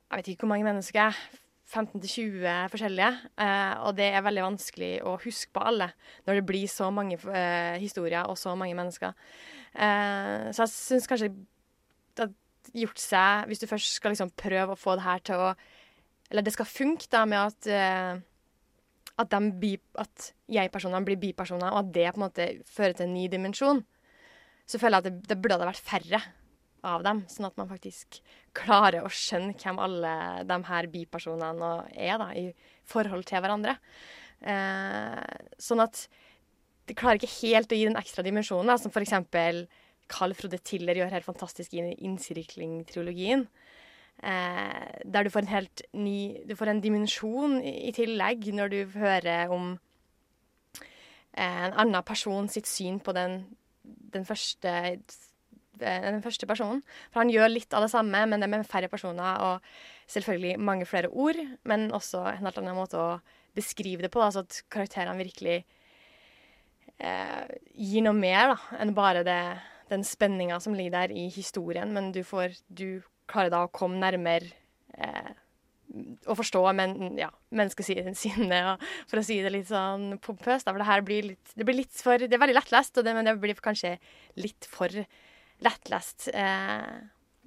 jeg 0.06 0.20
vet 0.20 0.28
ikke 0.32 0.46
hvor 0.46 0.54
mange 0.54 0.68
mennesker. 0.68 1.18
15-20 1.66 2.70
forskjellige. 2.70 3.10
Eh, 3.42 3.74
og 3.82 3.96
det 3.98 4.06
er 4.14 4.22
veldig 4.22 4.44
vanskelig 4.44 4.90
å 5.02 5.16
huske 5.18 5.50
på 5.56 5.64
alle 5.66 5.90
når 6.28 6.38
det 6.38 6.46
blir 6.46 6.70
så 6.70 6.92
mange 6.94 7.18
eh, 7.18 7.74
historier 7.82 8.30
og 8.30 8.38
så 8.38 8.54
mange 8.58 8.76
mennesker. 8.78 9.16
Eh, 9.74 10.46
så 10.54 10.62
jeg 10.62 10.74
syns 10.76 11.10
kanskje 11.10 11.32
har 12.20 12.30
gjort 12.74 13.00
seg 13.02 13.50
Hvis 13.50 13.62
du 13.62 13.66
først 13.70 13.98
skal 13.98 14.14
liksom 14.14 14.32
prøve 14.38 14.74
å 14.74 14.80
få 14.80 14.96
det 14.98 15.06
her 15.06 15.22
til 15.26 15.42
å 15.42 15.50
Eller 16.30 16.46
det 16.46 16.54
skal 16.56 16.68
funke 16.68 17.10
da 17.12 17.24
med 17.28 17.42
at 17.42 17.68
uh, 17.70 18.24
at, 19.16 19.36
bi, 19.60 19.76
at 19.96 20.30
jeg-personene 20.52 21.04
blir 21.06 21.16
bipersoner, 21.20 21.72
og 21.72 21.84
at 21.84 21.92
det 21.94 22.10
på 22.12 22.20
en 22.20 22.26
måte 22.26 22.48
fører 22.68 22.96
til 22.96 23.06
en 23.06 23.14
ny 23.16 23.22
dimensjon, 23.32 23.80
så 24.68 24.80
føler 24.80 24.98
jeg 24.98 25.04
at 25.04 25.08
det, 25.08 25.30
det 25.30 25.38
burde 25.40 25.56
ha 25.62 25.70
vært 25.70 25.86
færre 25.86 26.20
av 26.86 27.02
dem, 27.06 27.22
sånn 27.30 27.48
at 27.48 27.56
man 27.58 27.70
faktisk 27.70 28.20
klarer 28.56 29.04
å 29.04 29.12
skjønne 29.12 29.56
hvem 29.58 29.80
alle 29.82 30.12
de 30.46 30.58
her 30.68 30.90
bipersonene 30.92 31.72
er 31.94 32.20
da, 32.20 32.28
i 32.36 32.50
forhold 32.86 33.26
til 33.28 33.42
hverandre. 33.42 33.76
Eh, 34.46 35.40
sånn 35.62 35.82
at 35.82 36.04
det 36.86 36.94
klarer 36.98 37.18
ikke 37.18 37.48
helt 37.48 37.72
å 37.72 37.78
gi 37.78 37.88
den 37.88 37.98
ekstra 37.98 38.22
dimensjonen, 38.26 38.70
da, 38.70 38.76
som 38.78 38.92
f.eks. 38.92 39.16
Carl 40.08 40.34
Frode 40.38 40.58
Tiller 40.62 40.98
gjør 40.98 41.12
helt 41.14 41.26
fantastisk 41.26 41.74
i 41.74 41.84
Innsirkling-triologien. 42.06 43.46
Eh, 44.22 45.02
der 45.04 45.26
du 45.26 45.30
får 45.30 45.44
en 45.44 45.50
helt 45.52 45.82
ny 45.92 46.40
Du 46.48 46.54
får 46.56 46.70
en 46.72 46.80
dimensjon 46.80 47.58
i, 47.60 47.90
i 47.90 47.92
tillegg 47.92 48.46
når 48.56 48.70
du 48.72 48.78
hører 48.94 49.52
om 49.52 49.74
eh, 51.36 51.64
en 51.68 51.76
annen 51.76 52.02
person 52.06 52.48
sitt 52.48 52.64
syn 52.70 52.96
på 52.96 53.12
den, 53.12 53.42
den 53.84 54.24
første 54.24 54.72
eh, 54.72 54.96
den 55.76 56.22
første 56.24 56.48
personen. 56.48 56.80
For 57.12 57.20
han 57.20 57.30
gjør 57.30 57.52
litt 57.52 57.74
av 57.76 57.84
det 57.84 57.92
samme, 57.92 58.24
men 58.24 58.40
det 58.40 58.48
er 58.48 58.54
med 58.54 58.68
færre 58.68 58.88
personer 58.88 59.42
og 59.44 59.66
selvfølgelig 60.08 60.56
mange 60.64 60.86
flere 60.88 61.10
ord. 61.12 61.36
Men 61.68 61.90
også 61.92 62.24
en 62.30 62.46
helt 62.48 62.60
annen 62.62 62.78
måte 62.78 62.96
å 62.96 63.18
beskrive 63.56 64.04
det 64.04 64.12
på, 64.12 64.20
da, 64.20 64.30
så 64.32 64.44
at 64.44 64.62
karakterene 64.72 65.20
virkelig 65.20 65.58
eh, 66.98 67.44
gir 67.76 68.04
noe 68.04 68.16
mer 68.16 68.54
da, 68.54 68.56
enn 68.80 68.94
bare 68.96 69.24
det, 69.26 69.40
den 69.90 70.04
spenninga 70.06 70.58
som 70.62 70.74
ligger 70.74 70.94
der 71.00 71.14
i 71.14 71.26
historien. 71.32 71.92
Men 71.94 72.12
du, 72.14 72.22
får, 72.26 72.58
du 72.68 73.02
klarer 73.30 73.52
da 73.52 73.64
å 73.66 73.72
komme 73.72 74.00
nærmere 74.02 74.50
eh, 74.98 75.34
å 76.26 76.34
forstå 76.36 76.62
men, 76.76 76.96
ja, 77.20 77.30
menneskesiden 77.54 78.16
sine, 78.22 78.60
for 79.10 79.20
å 79.20 79.26
si 79.26 79.38
det 79.44 79.52
litt 79.54 79.70
sånn 79.70 80.16
pompøst. 80.24 80.68
For 80.68 80.82
det 80.82 80.90
her 80.90 81.04
blir 81.06 81.32
litt, 81.32 81.54
det 81.54 81.66
blir 81.68 81.80
litt 81.82 82.02
for 82.02 82.22
Det 82.22 82.32
er 82.32 82.42
veldig 82.42 82.58
lettlest, 82.58 83.02
det, 83.02 83.14
men 83.16 83.28
det 83.28 83.36
blir 83.42 83.62
kanskje 83.62 83.96
litt 84.40 84.68
for 84.70 84.92
lettlest. 85.64 86.28
Eh, 86.34 86.96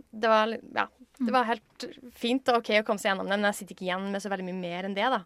det 0.09 0.31
var, 0.31 0.55
ja, 0.75 0.87
det 1.19 1.33
var 1.35 1.49
helt 1.49 1.85
fint 2.15 2.47
og 2.49 2.61
OK 2.61 2.71
å 2.79 2.85
komme 2.87 3.01
seg 3.01 3.11
gjennom 3.11 3.27
det, 3.29 3.37
men 3.37 3.51
jeg 3.51 3.61
sitter 3.61 3.75
ikke 3.75 3.89
igjen 3.89 4.09
med 4.13 4.23
så 4.23 4.31
veldig 4.31 4.47
mye 4.47 4.61
mer 4.61 4.87
enn 4.87 4.95
det, 4.97 5.09
da. 5.11 5.23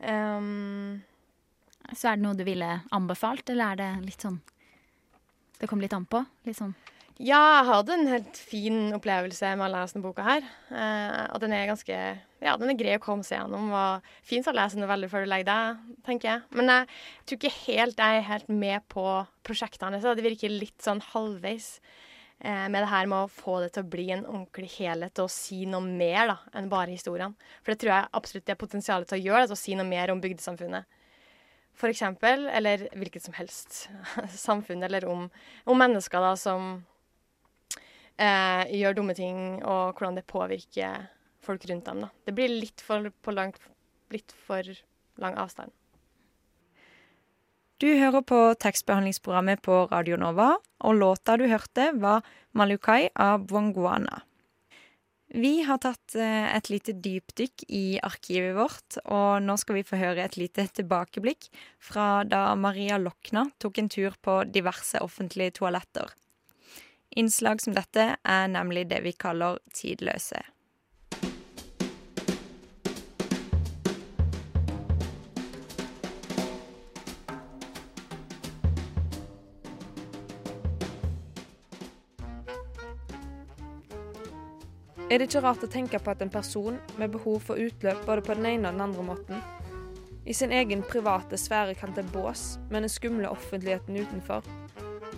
Um, 0.00 1.00
så 1.92 2.08
er 2.08 2.16
det 2.16 2.24
noe 2.24 2.38
du 2.38 2.44
ville 2.46 2.70
anbefalt, 2.94 3.50
eller 3.52 3.74
er 3.74 3.80
det 3.80 3.90
litt 4.06 4.24
sånn 4.24 4.38
Det 5.60 5.68
kom 5.68 5.82
litt 5.82 5.94
an 5.96 6.08
på? 6.08 6.24
Sånn 6.56 6.74
ja, 7.20 7.36
jeg 7.58 7.66
hadde 7.68 7.92
en 7.98 8.08
helt 8.08 8.38
fin 8.48 8.76
opplevelse 8.96 9.50
med 9.60 9.66
å 9.66 9.72
lese 9.74 9.92
denne 9.92 10.06
boka 10.06 10.24
her. 10.24 10.44
Eh, 10.72 11.24
og 11.34 11.42
den 11.42 11.52
er 11.52 11.68
ganske 11.68 11.96
Ja, 12.40 12.54
den 12.56 12.70
er 12.72 12.78
grei 12.80 12.94
å 12.96 13.02
komme 13.02 13.26
seg 13.28 13.42
gjennom. 13.42 13.66
Og 13.76 14.06
fint 14.24 14.46
å 14.48 14.54
lese 14.56 14.80
noveller 14.80 15.10
før 15.12 15.26
du 15.26 15.28
legger 15.28 15.50
deg, 15.50 15.82
tenker 16.06 16.30
jeg. 16.30 16.46
Men 16.56 16.72
jeg 16.72 16.86
tror 17.26 17.36
ikke 17.36 17.58
helt 17.66 18.00
jeg 18.00 18.20
er 18.22 18.24
helt 18.30 18.48
med 18.48 18.86
på 18.88 19.04
prosjektene. 19.44 20.00
Så 20.00 20.14
det 20.16 20.24
virker 20.24 20.54
litt 20.54 20.80
sånn 20.80 21.02
halvveis 21.10 21.68
eh, 22.40 22.70
med 22.72 22.78
det 22.80 22.88
her 22.94 23.10
med 23.12 23.26
å 23.26 23.34
få 23.42 23.58
det 23.66 23.74
til 23.74 23.84
å 23.84 23.92
bli 23.92 24.06
en 24.16 24.24
ordentlig 24.24 24.70
helhet 24.78 25.20
og 25.20 25.28
si 25.34 25.66
noe 25.68 25.84
mer 25.84 26.32
da, 26.32 26.38
enn 26.56 26.72
bare 26.72 26.96
historiene. 26.96 27.36
For 27.60 27.74
det 27.74 27.82
tror 27.84 27.98
jeg 27.98 28.12
absolutt 28.16 28.48
det 28.48 28.56
er 28.56 28.64
potensialet 28.64 29.12
til 29.12 29.20
å 29.20 29.26
gjøre, 29.26 29.44
det, 29.44 29.60
å 29.60 29.64
si 29.66 29.76
noe 29.76 29.92
mer 29.92 30.14
om 30.14 30.24
bygdesamfunnet 30.24 30.88
eksempel, 31.90 32.46
eller 32.48 32.88
hvilket 32.96 33.24
som 33.24 33.36
helst 33.36 33.88
samfunn, 34.46 34.82
eller 34.82 35.06
om, 35.08 35.28
om 35.64 35.78
mennesker 35.80 36.20
da, 36.20 36.34
som 36.36 36.70
eh, 38.20 38.68
gjør 38.76 39.00
dumme 39.00 39.16
ting, 39.16 39.60
og 39.64 39.96
hvordan 39.96 40.20
det 40.20 40.28
påvirker 40.30 41.08
folk 41.44 41.64
rundt 41.70 41.88
dem. 41.88 42.04
Da. 42.04 42.10
Det 42.26 42.36
blir 42.36 42.52
litt 42.52 42.84
for, 42.84 43.10
langt, 43.32 43.60
litt 44.12 44.34
for 44.46 44.66
lang 45.20 45.38
avstand. 45.40 45.72
Du 47.80 47.88
hører 47.96 48.20
på 48.20 48.38
tekstbehandlingsprogrammet 48.60 49.62
på 49.64 49.86
Radio 49.88 50.18
Nova, 50.20 50.50
og 50.84 50.98
låta 51.00 51.38
du 51.40 51.46
hørte, 51.48 51.92
var 51.96 52.20
'Malukai' 52.52 53.08
av 53.16 53.46
Bwangwana. 53.48 54.20
Vi 55.30 55.60
har 55.62 55.78
tatt 55.78 56.16
eh, 56.18 56.46
et 56.56 56.68
lite 56.72 56.96
dypdykk 56.98 57.62
i 57.70 58.00
arkivet 58.02 58.56
vårt, 58.56 58.96
og 59.06 59.44
nå 59.44 59.54
skal 59.62 59.78
vi 59.78 59.84
få 59.86 60.00
høre 60.00 60.24
et 60.24 60.34
lite 60.40 60.64
tilbakeblikk 60.74 61.46
fra 61.78 62.24
da 62.26 62.56
Maria 62.58 62.98
Lokna 62.98 63.44
tok 63.62 63.78
en 63.78 63.90
tur 63.92 64.16
på 64.18 64.40
diverse 64.50 64.98
offentlige 64.98 65.60
toaletter. 65.60 66.10
Innslag 67.14 67.62
som 67.62 67.76
dette 67.78 68.16
er 68.18 68.50
nemlig 68.50 68.88
det 68.90 69.04
vi 69.06 69.14
kaller 69.14 69.62
tidløse. 69.74 70.42
Er 85.10 85.18
det 85.18 85.26
ikke 85.26 85.40
rart 85.42 85.64
å 85.66 85.70
tenke 85.70 85.98
på 85.98 86.12
at 86.12 86.20
en 86.22 86.30
person 86.30 86.76
med 86.98 87.10
behov 87.10 87.40
for 87.42 87.58
utløp 87.58 88.04
både 88.06 88.22
på 88.22 88.36
den 88.38 88.46
ene 88.46 88.68
og 88.68 88.76
den 88.76 88.84
andre 88.84 89.02
måten, 89.02 89.40
i 90.26 90.34
sin 90.34 90.52
egen 90.52 90.84
private 90.86 91.34
sfære 91.40 91.74
kan 91.74 91.94
til 91.96 92.06
bås 92.12 92.60
med 92.70 92.84
den 92.84 92.92
skumle 92.92 93.30
offentligheten 93.32 93.96
utenfor, 93.96 94.44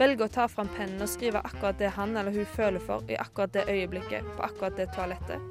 velger 0.01 0.25
å 0.25 0.33
ta 0.33 0.47
fram 0.49 0.71
pennen 0.73 1.05
og 1.05 1.11
skrive 1.13 1.43
akkurat 1.45 1.77
det 1.77 1.91
han 1.99 2.17
eller 2.17 2.33
hun 2.33 2.49
føler 2.55 2.81
for 2.81 3.05
i 3.11 3.19
akkurat 3.21 3.53
det 3.53 3.67
øyeblikket 3.69 4.31
på 4.37 4.47
akkurat 4.47 4.79
det 4.81 4.89
toalettet. 4.97 5.45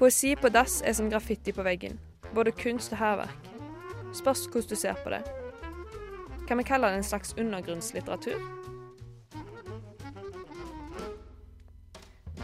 Poesi 0.00 0.32
på 0.34 0.50
dass 0.50 0.80
er 0.82 0.96
som 0.98 1.10
graffiti 1.12 1.54
på 1.54 1.62
veggen. 1.62 2.00
Både 2.34 2.50
kunst 2.50 2.96
og 2.96 2.98
hærverk. 2.98 3.46
Spørs 4.18 4.48
hvordan 4.48 4.68
du 4.72 4.74
ser 4.74 4.98
på 5.04 5.14
det. 5.14 5.22
Kan 6.48 6.58
vi 6.58 6.66
kalle 6.66 6.90
det 6.90 6.98
en 6.98 7.06
slags 7.12 7.36
undergrunnslitteratur? 7.38 8.61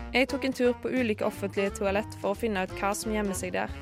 Jeg 0.08 0.28
tok 0.28 0.44
en 0.44 0.52
tur 0.52 0.72
på 0.72 0.88
ulike 0.88 1.24
offentlige 1.26 1.74
toalett 1.76 2.14
for 2.22 2.32
å 2.32 2.38
finne 2.38 2.62
ut 2.64 2.72
hva 2.80 2.94
som 2.96 3.12
gjemmer 3.12 3.36
seg 3.36 3.52
der. 3.52 3.72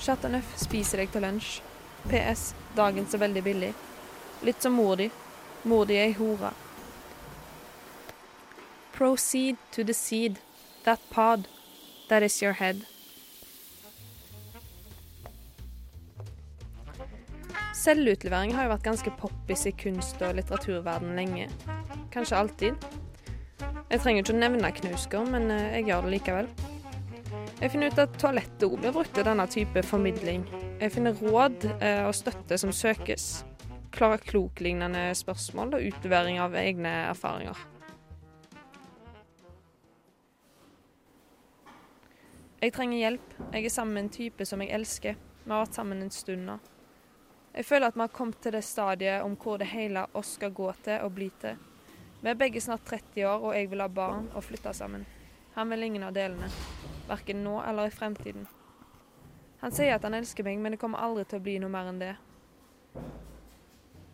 Chateauneuf 0.00 0.52
spiser 0.60 1.00
deg 1.00 1.10
til 1.14 1.24
lunsj. 1.24 1.62
PS. 2.10 2.50
Dagens 2.76 3.16
er 3.16 3.24
veldig 3.24 3.44
billig. 3.44 3.72
Litt 4.44 4.60
som 4.60 4.76
mor 4.76 5.00
di. 5.00 5.08
Mor 5.64 5.88
di 5.88 5.96
er 5.96 6.10
ei 6.10 6.14
hore. 6.20 6.52
Proceed 8.92 9.56
to 9.72 9.84
the 9.84 9.96
seed. 9.96 10.40
That 10.84 11.00
pod. 11.10 11.48
That 12.08 12.22
is 12.22 12.42
your 12.42 12.52
head. 12.52 12.84
Selvutlevering 17.80 18.52
har 18.52 18.66
jo 18.66 18.72
vært 18.74 18.84
ganske 18.84 19.12
poppis 19.16 19.62
i 19.70 19.72
kunst- 19.72 20.20
og 20.20 20.34
litteraturverden 20.36 21.14
lenge. 21.16 21.46
Kanskje 22.12 22.36
alltid. 22.36 22.88
Jeg 23.90 24.02
trenger 24.02 24.22
ikke 24.22 24.34
å 24.34 24.40
nevne 24.40 24.72
Knausgård, 24.74 25.30
men 25.32 25.48
eh, 25.54 25.78
jeg 25.78 25.88
gjør 25.88 26.04
det 26.04 26.12
likevel. 26.16 26.50
Jeg 27.60 27.72
finner 27.72 27.92
ut 27.92 28.02
at 28.02 28.18
toalettet 28.20 28.66
òg 28.66 28.76
blir 28.82 28.94
brukt 28.94 29.14
til 29.16 29.26
denne 29.26 29.46
type 29.50 29.84
formidling. 29.84 30.44
Jeg 30.80 30.94
finner 30.94 31.16
råd 31.24 31.66
eh, 31.78 32.04
og 32.06 32.14
støtte 32.16 32.58
som 32.60 32.72
søkes. 32.72 33.30
Klara 33.96 34.20
Klok-lignende 34.22 35.10
spørsmål 35.18 35.76
og 35.76 35.90
utlevering 35.90 36.40
av 36.40 36.56
egne 36.56 36.92
erfaringer. 37.10 37.58
Jeg 42.60 42.74
trenger 42.76 42.98
hjelp. 42.98 43.30
Jeg 43.54 43.64
er 43.64 43.72
sammen 43.72 43.94
med 43.94 44.02
en 44.02 44.12
type 44.12 44.44
som 44.44 44.60
jeg 44.60 44.74
elsker. 44.76 45.14
Vi 45.44 45.48
har 45.48 45.62
vært 45.62 45.78
sammen 45.78 46.02
en 46.04 46.12
stund 46.12 46.44
nå. 46.44 46.58
Jeg 47.54 47.64
føler 47.64 47.88
at 47.88 47.96
vi 47.96 48.04
har 48.04 48.12
kommet 48.12 48.42
til 48.44 48.52
det 48.52 48.60
stadiet 48.68 49.24
om 49.24 49.32
hvor 49.40 49.56
det 49.58 49.70
hele 49.72 50.02
oss 50.14 50.34
skal 50.36 50.52
gå 50.52 50.68
til 50.84 51.00
og 51.06 51.14
bli 51.16 51.30
til. 51.40 51.56
Vi 52.20 52.28
er 52.28 52.36
begge 52.36 52.60
snart 52.60 52.84
30 52.84 53.24
år, 53.24 53.46
og 53.48 53.56
jeg 53.56 53.70
vil 53.70 53.80
ha 53.80 53.88
barn 53.88 54.28
og 54.34 54.44
flytte 54.44 54.74
sammen. 54.76 55.06
Han 55.56 55.72
vil 55.72 55.86
ingen 55.88 56.04
av 56.04 56.12
delene 56.12 56.50
verken 57.08 57.40
nå 57.46 57.56
eller 57.64 57.88
i 57.88 57.94
fremtiden. 57.96 58.44
Han 59.64 59.72
sier 59.72 59.96
at 59.96 60.04
han 60.04 60.20
elsker 60.20 60.44
meg, 60.44 60.60
men 60.60 60.76
det 60.76 60.82
kommer 60.84 61.00
aldri 61.00 61.24
til 61.24 61.40
å 61.40 61.46
bli 61.48 61.56
noe 61.64 61.72
mer 61.72 61.88
enn 61.88 62.04
det. 62.04 62.12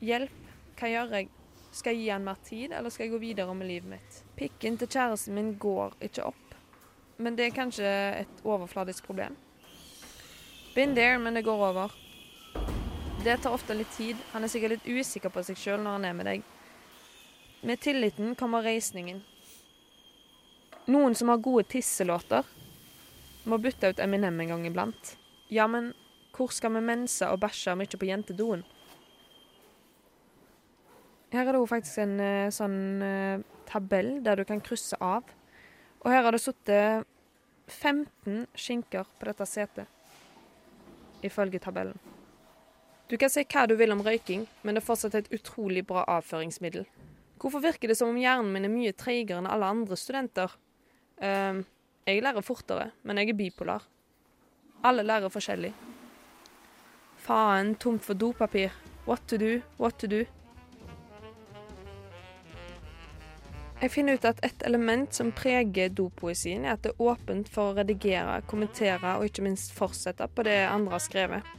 Hjelp, 0.06 0.38
hva 0.78 0.94
gjør 0.94 1.18
jeg? 1.18 1.32
Skal 1.74 1.96
jeg 1.96 2.04
gi 2.04 2.10
han 2.14 2.24
mer 2.24 2.38
tid, 2.46 2.72
eller 2.72 2.94
skal 2.94 3.08
jeg 3.08 3.16
gå 3.18 3.24
videre 3.26 3.58
med 3.58 3.68
livet 3.68 3.90
mitt? 3.90 4.22
Pikken 4.38 4.78
til 4.78 4.88
kjæresten 4.94 5.34
min 5.34 5.56
går 5.60 5.98
ikke 6.06 6.30
opp, 6.30 6.45
men 7.16 7.36
det 7.36 7.46
er 7.46 7.56
kanskje 7.56 7.92
et 8.22 8.42
overfladisk 8.44 9.06
problem. 9.06 9.36
Been 10.74 10.94
there, 10.94 11.18
men 11.18 11.34
det 11.34 11.44
går 11.46 11.62
over. 11.70 11.94
Det 13.24 13.38
tar 13.42 13.54
ofte 13.56 13.74
litt 13.74 13.90
tid. 13.96 14.16
Han 14.32 14.44
er 14.44 14.52
sikkert 14.52 14.76
litt 14.76 14.90
usikker 15.00 15.32
på 15.32 15.42
seg 15.46 15.58
sjøl 15.58 15.80
når 15.82 15.96
han 15.96 16.04
er 16.04 16.18
med 16.18 16.28
deg. 16.28 16.44
Med 17.66 17.80
tilliten 17.80 18.36
kommer 18.38 18.62
reisningen. 18.62 19.22
Noen 20.92 21.16
som 21.18 21.32
har 21.32 21.42
gode 21.42 21.64
tisselåter, 21.72 22.44
må 23.46 23.58
bytte 23.62 23.90
ut 23.90 24.02
Eminem 24.02 24.40
en 24.42 24.52
gang 24.52 24.66
iblant. 24.68 25.16
Ja, 25.48 25.66
men 25.70 25.92
hvor 26.36 26.52
skal 26.52 26.74
vi 26.76 26.82
mense 26.84 27.28
og 27.30 27.40
bæsje 27.42 27.72
om 27.72 27.82
ikke 27.82 28.02
på 28.02 28.08
jentedoen? 28.10 28.64
Her 31.32 31.48
er 31.48 31.56
det 31.56 31.60
jo 31.60 31.68
faktisk 31.70 32.02
en 32.02 32.16
uh, 32.20 32.52
sånn 32.54 32.78
uh, 33.02 33.42
tabell 33.66 34.18
der 34.24 34.38
du 34.38 34.46
kan 34.48 34.62
krysse 34.62 34.98
av. 35.02 35.26
Og 36.06 36.12
her 36.14 36.22
har 36.22 36.36
det 36.36 36.38
sittet 36.38 37.06
15 37.66 38.44
skinker 38.54 39.08
på 39.18 39.26
dette 39.26 39.46
setet, 39.50 39.88
ifølge 41.26 41.58
tabellen. 41.58 41.98
Du 43.10 43.16
kan 43.18 43.30
si 43.30 43.42
hva 43.42 43.64
du 43.66 43.74
vil 43.78 43.90
om 43.90 44.04
røyking, 44.06 44.44
men 44.62 44.76
det 44.76 44.84
er 44.84 44.86
fortsatt 44.86 45.16
et 45.18 45.32
utrolig 45.34 45.82
bra 45.86 46.04
avføringsmiddel. 46.14 46.86
Hvorfor 47.42 47.62
virker 47.62 47.90
det 47.90 47.98
som 47.98 48.12
om 48.12 48.18
hjernen 48.18 48.52
min 48.54 48.68
er 48.68 48.72
mye 48.72 48.94
treigere 48.94 49.42
enn 49.42 49.50
alle 49.50 49.66
andre 49.74 49.98
studenter? 49.98 50.54
Uh, 51.18 51.66
Jeg 52.06 52.22
lærer 52.22 52.44
fortere, 52.46 52.90
men 53.02 53.18
jeg 53.18 53.32
er 53.32 53.34
bipolar. 53.34 53.82
Alle 54.86 55.02
lærer 55.02 55.28
forskjellig. 55.28 55.72
Faen, 57.18 57.74
tomt 57.82 58.04
for 58.06 58.14
dopapir. 58.14 58.70
What 59.08 59.26
to 59.26 59.36
do, 59.36 59.60
what 59.78 59.98
to 59.98 60.06
do. 60.06 60.22
Jeg 63.76 63.92
finner 63.92 64.16
ut 64.16 64.24
at 64.24 64.38
et 64.46 64.62
element 64.64 65.12
som 65.12 65.28
preger 65.36 65.90
dopoesien, 65.92 66.64
er 66.64 66.78
at 66.78 66.84
det 66.86 66.94
er 66.94 67.02
åpent 67.10 67.48
for 67.52 67.70
å 67.70 67.76
redigere, 67.76 68.38
kommentere 68.48 69.18
og 69.18 69.26
ikke 69.28 69.44
minst 69.44 69.74
fortsette 69.76 70.24
på 70.32 70.44
det 70.48 70.62
andre 70.64 70.94
har 70.96 71.02
skrevet. 71.04 71.50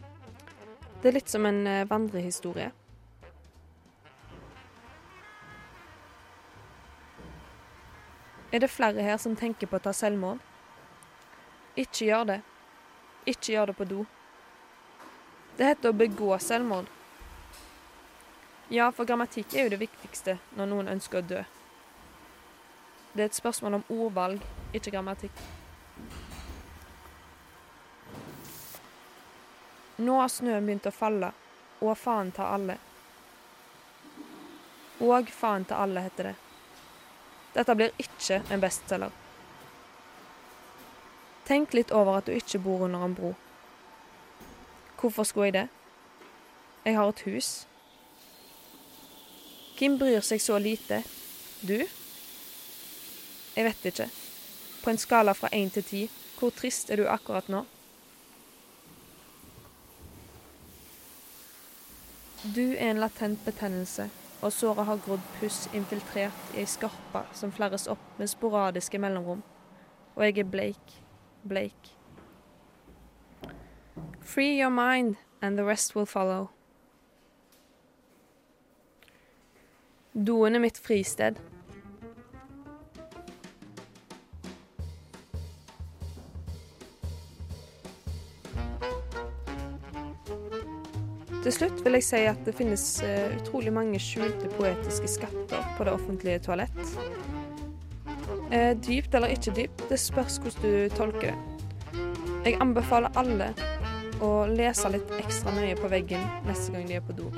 Det 1.02 1.12
er 1.12 1.14
litt 1.20 1.30
som 1.30 1.46
en 1.46 1.60
eh, 1.70 1.86
vandrehistorie. 1.86 2.72
Er 8.50 8.64
det 8.64 8.72
flere 8.74 9.06
her 9.06 9.20
som 9.22 9.36
tenker 9.38 9.70
på 9.70 9.78
å 9.78 9.84
ta 9.86 9.94
selvmord? 9.94 10.42
Ikke 11.78 12.08
gjør 12.08 12.24
det. 12.32 12.40
Ikke 13.30 13.54
gjør 13.54 13.70
det 13.70 13.76
på 13.78 13.88
do. 13.92 14.06
Det 15.60 15.70
heter 15.70 15.94
å 15.94 16.00
begå 16.00 16.32
selvmord. 16.42 16.90
Ja, 18.74 18.90
for 18.90 19.06
grammatikk 19.06 19.54
er 19.54 19.68
jo 19.68 19.76
det 19.76 19.82
viktigste 19.86 20.40
når 20.58 20.74
noen 20.74 20.92
ønsker 20.96 21.22
å 21.22 21.30
dø. 21.36 21.44
Det 23.14 23.22
er 23.22 23.26
et 23.26 23.38
spørsmål 23.38 23.80
om 23.80 23.86
ordvalg, 23.90 24.42
ikke 24.74 24.92
grammatikk. 24.92 25.44
Nå 29.98 30.20
har 30.22 30.30
snøen 30.30 30.66
begynt 30.66 30.86
å 30.86 30.94
falle, 30.94 31.32
og 31.82 31.96
faen 31.98 32.30
ta 32.32 32.52
alle. 32.54 32.76
Og 35.02 35.30
faen 35.34 35.66
ta 35.66 35.80
alle, 35.82 36.04
heter 36.06 36.32
det. 36.32 36.36
Dette 37.56 37.76
blir 37.78 37.96
ikke 38.02 38.44
en 38.54 38.62
bestselger. 38.62 39.16
Tenk 41.48 41.74
litt 41.74 41.94
over 41.96 42.20
at 42.20 42.28
du 42.28 42.36
ikke 42.36 42.60
bor 42.62 42.86
under 42.86 43.06
en 43.06 43.16
bro. 43.18 43.34
Hvorfor 45.00 45.24
skulle 45.24 45.48
jeg 45.48 45.54
det? 45.54 45.68
Jeg 46.86 46.98
har 46.98 47.10
et 47.10 47.24
hus. 47.26 47.52
Hvem 49.78 49.98
bryr 49.98 50.22
seg 50.26 50.42
så 50.42 50.58
lite? 50.62 51.02
Du? 51.62 51.80
Jeg 53.58 53.66
vet 53.66 53.86
ikke. 53.90 54.06
På 54.84 54.90
en 54.90 55.00
skala 55.02 55.34
fra 55.34 55.50
én 55.50 55.72
til 55.74 55.84
ti, 55.84 56.02
hvor 56.40 56.52
trist 56.54 56.92
er 56.94 57.02
du 57.02 57.08
akkurat 57.10 57.48
nå? 57.50 57.64
Du 62.56 62.62
er 62.78 62.92
en 62.92 63.02
latent 63.02 63.42
betennelse, 63.46 64.10
og 64.42 64.54
såret 64.54 64.86
har 64.86 65.02
grodd 65.06 65.26
puss 65.40 65.66
infiltrert 65.74 66.54
i 66.54 66.62
ei 66.62 66.70
skarpe 66.70 67.24
som 67.34 67.52
flerres 67.52 67.88
opp 67.90 68.20
med 68.20 68.30
sporadiske 68.30 69.02
mellomrom. 69.02 69.42
Og 70.16 70.24
jeg 70.26 70.38
er 70.38 70.52
bleik, 70.54 70.94
bleik. 71.48 71.92
Free 74.22 74.54
your 74.62 74.70
mind, 74.70 75.16
and 75.42 75.58
the 75.58 75.66
rest 75.66 75.96
will 75.96 76.06
follow. 76.06 76.50
Doen 80.14 80.56
er 80.56 80.60
mitt 80.60 80.78
fristed. 80.78 81.42
Slutt 91.58 91.82
vil 91.86 91.98
jeg 91.98 92.06
si 92.06 92.22
at 92.30 92.40
det 92.46 92.54
finnes 92.58 92.86
eh, 93.06 93.34
utrolig 93.40 93.74
mange 93.74 94.00
skjulte 94.02 94.50
poetiske 94.58 95.10
skatter 95.18 95.70
på 95.78 95.88
det 95.88 95.94
offentlige 95.96 96.44
toalett. 96.48 96.82
Eh, 98.52 98.74
dypt 98.78 99.16
eller 99.18 99.34
ikke 99.34 99.56
dypt, 99.58 99.88
det 99.90 100.00
spørs 100.02 100.40
hvordan 100.44 100.64
du 100.64 100.96
tolker 100.98 101.32
det. 101.32 101.38
Jeg 102.48 102.60
anbefaler 102.64 103.12
alle 103.20 103.52
å 104.24 104.32
lese 104.50 104.90
litt 104.94 105.10
ekstra 105.20 105.52
nøye 105.58 105.76
på 105.80 105.90
veggen 105.92 106.24
neste 106.48 106.76
gang 106.76 106.88
de 106.88 107.00
er 107.02 107.04
på 107.06 107.18
do. 107.18 107.32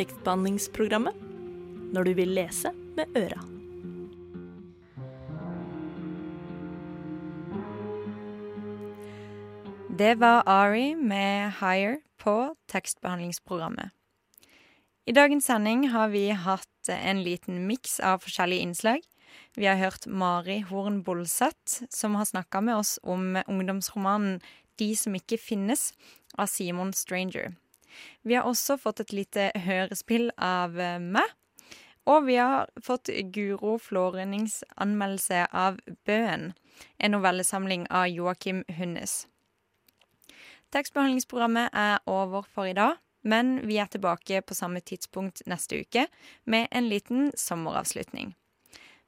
Tekstbehandlingsprogrammet 0.00 1.16
når 1.92 2.06
du 2.08 2.12
vil 2.16 2.30
lese 2.32 2.70
med 2.96 3.16
øra. 3.20 3.42
Det 10.00 10.14
var 10.22 10.46
Ari 10.48 10.94
med 10.94 11.52
Higher 11.58 11.98
på 12.16 12.54
tekstbehandlingsprogrammet. 12.72 13.90
I 15.04 15.12
dagens 15.12 15.44
sending 15.44 15.90
har 15.92 16.08
vi 16.08 16.30
hatt 16.30 16.88
en 16.88 17.20
liten 17.20 17.66
miks 17.68 18.00
av 18.00 18.24
forskjellige 18.24 18.64
innslag. 18.64 19.04
Vi 19.52 19.68
har 19.68 19.76
hørt 19.76 20.06
Mari 20.06 20.62
Horn 20.70 21.02
Bolseth, 21.04 21.84
som 21.90 22.16
har 22.16 22.24
snakka 22.24 22.64
med 22.64 22.80
oss 22.80 22.98
om 23.02 23.36
ungdomsromanen 23.46 24.40
De 24.80 24.94
som 24.96 25.12
ikke 25.12 25.36
finnes 25.36 25.90
av 26.38 26.48
Simon 26.48 26.94
Stranger. 26.96 27.52
Vi 28.22 28.34
har 28.34 28.48
også 28.48 28.78
fått 28.80 29.00
et 29.00 29.12
lite 29.12 29.50
hørespill 29.66 30.30
av 30.36 30.76
meg. 31.00 31.36
Og 32.08 32.24
vi 32.26 32.38
har 32.40 32.70
fått 32.82 33.10
Guro 33.32 33.76
Flårennings 33.78 34.62
anmeldelse 34.80 35.44
av 35.52 35.78
Bøen, 36.08 36.52
en 36.98 37.14
novellesamling 37.14 37.84
av 37.90 38.08
Joakim 38.08 38.64
Hunnes. 38.78 39.26
Tekstbehandlingsprogrammet 40.72 41.70
er 41.74 41.98
over 42.06 42.42
for 42.42 42.70
i 42.70 42.74
dag, 42.74 42.96
men 43.22 43.58
vi 43.68 43.76
er 43.76 43.90
tilbake 43.90 44.40
på 44.42 44.54
samme 44.54 44.80
tidspunkt 44.80 45.42
neste 45.46 45.82
uke 45.82 46.06
med 46.44 46.68
en 46.70 46.88
liten 46.88 47.32
sommeravslutning. 47.36 48.34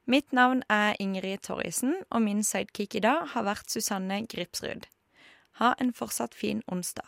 Mitt 0.05 0.33
navn 0.33 0.63
er 0.69 0.97
Ingrid 0.99 1.37
Torrisen, 1.47 2.03
og 2.09 2.21
min 2.21 2.43
sidekick 2.43 2.95
i 2.95 3.03
dag 3.03 3.27
har 3.33 3.47
vært 3.47 3.71
Susanne 3.71 4.25
Gripsrud. 4.27 4.85
Ha 5.61 5.73
en 5.79 5.93
fortsatt 5.93 6.35
fin 6.35 6.61
onsdag. 6.67 7.07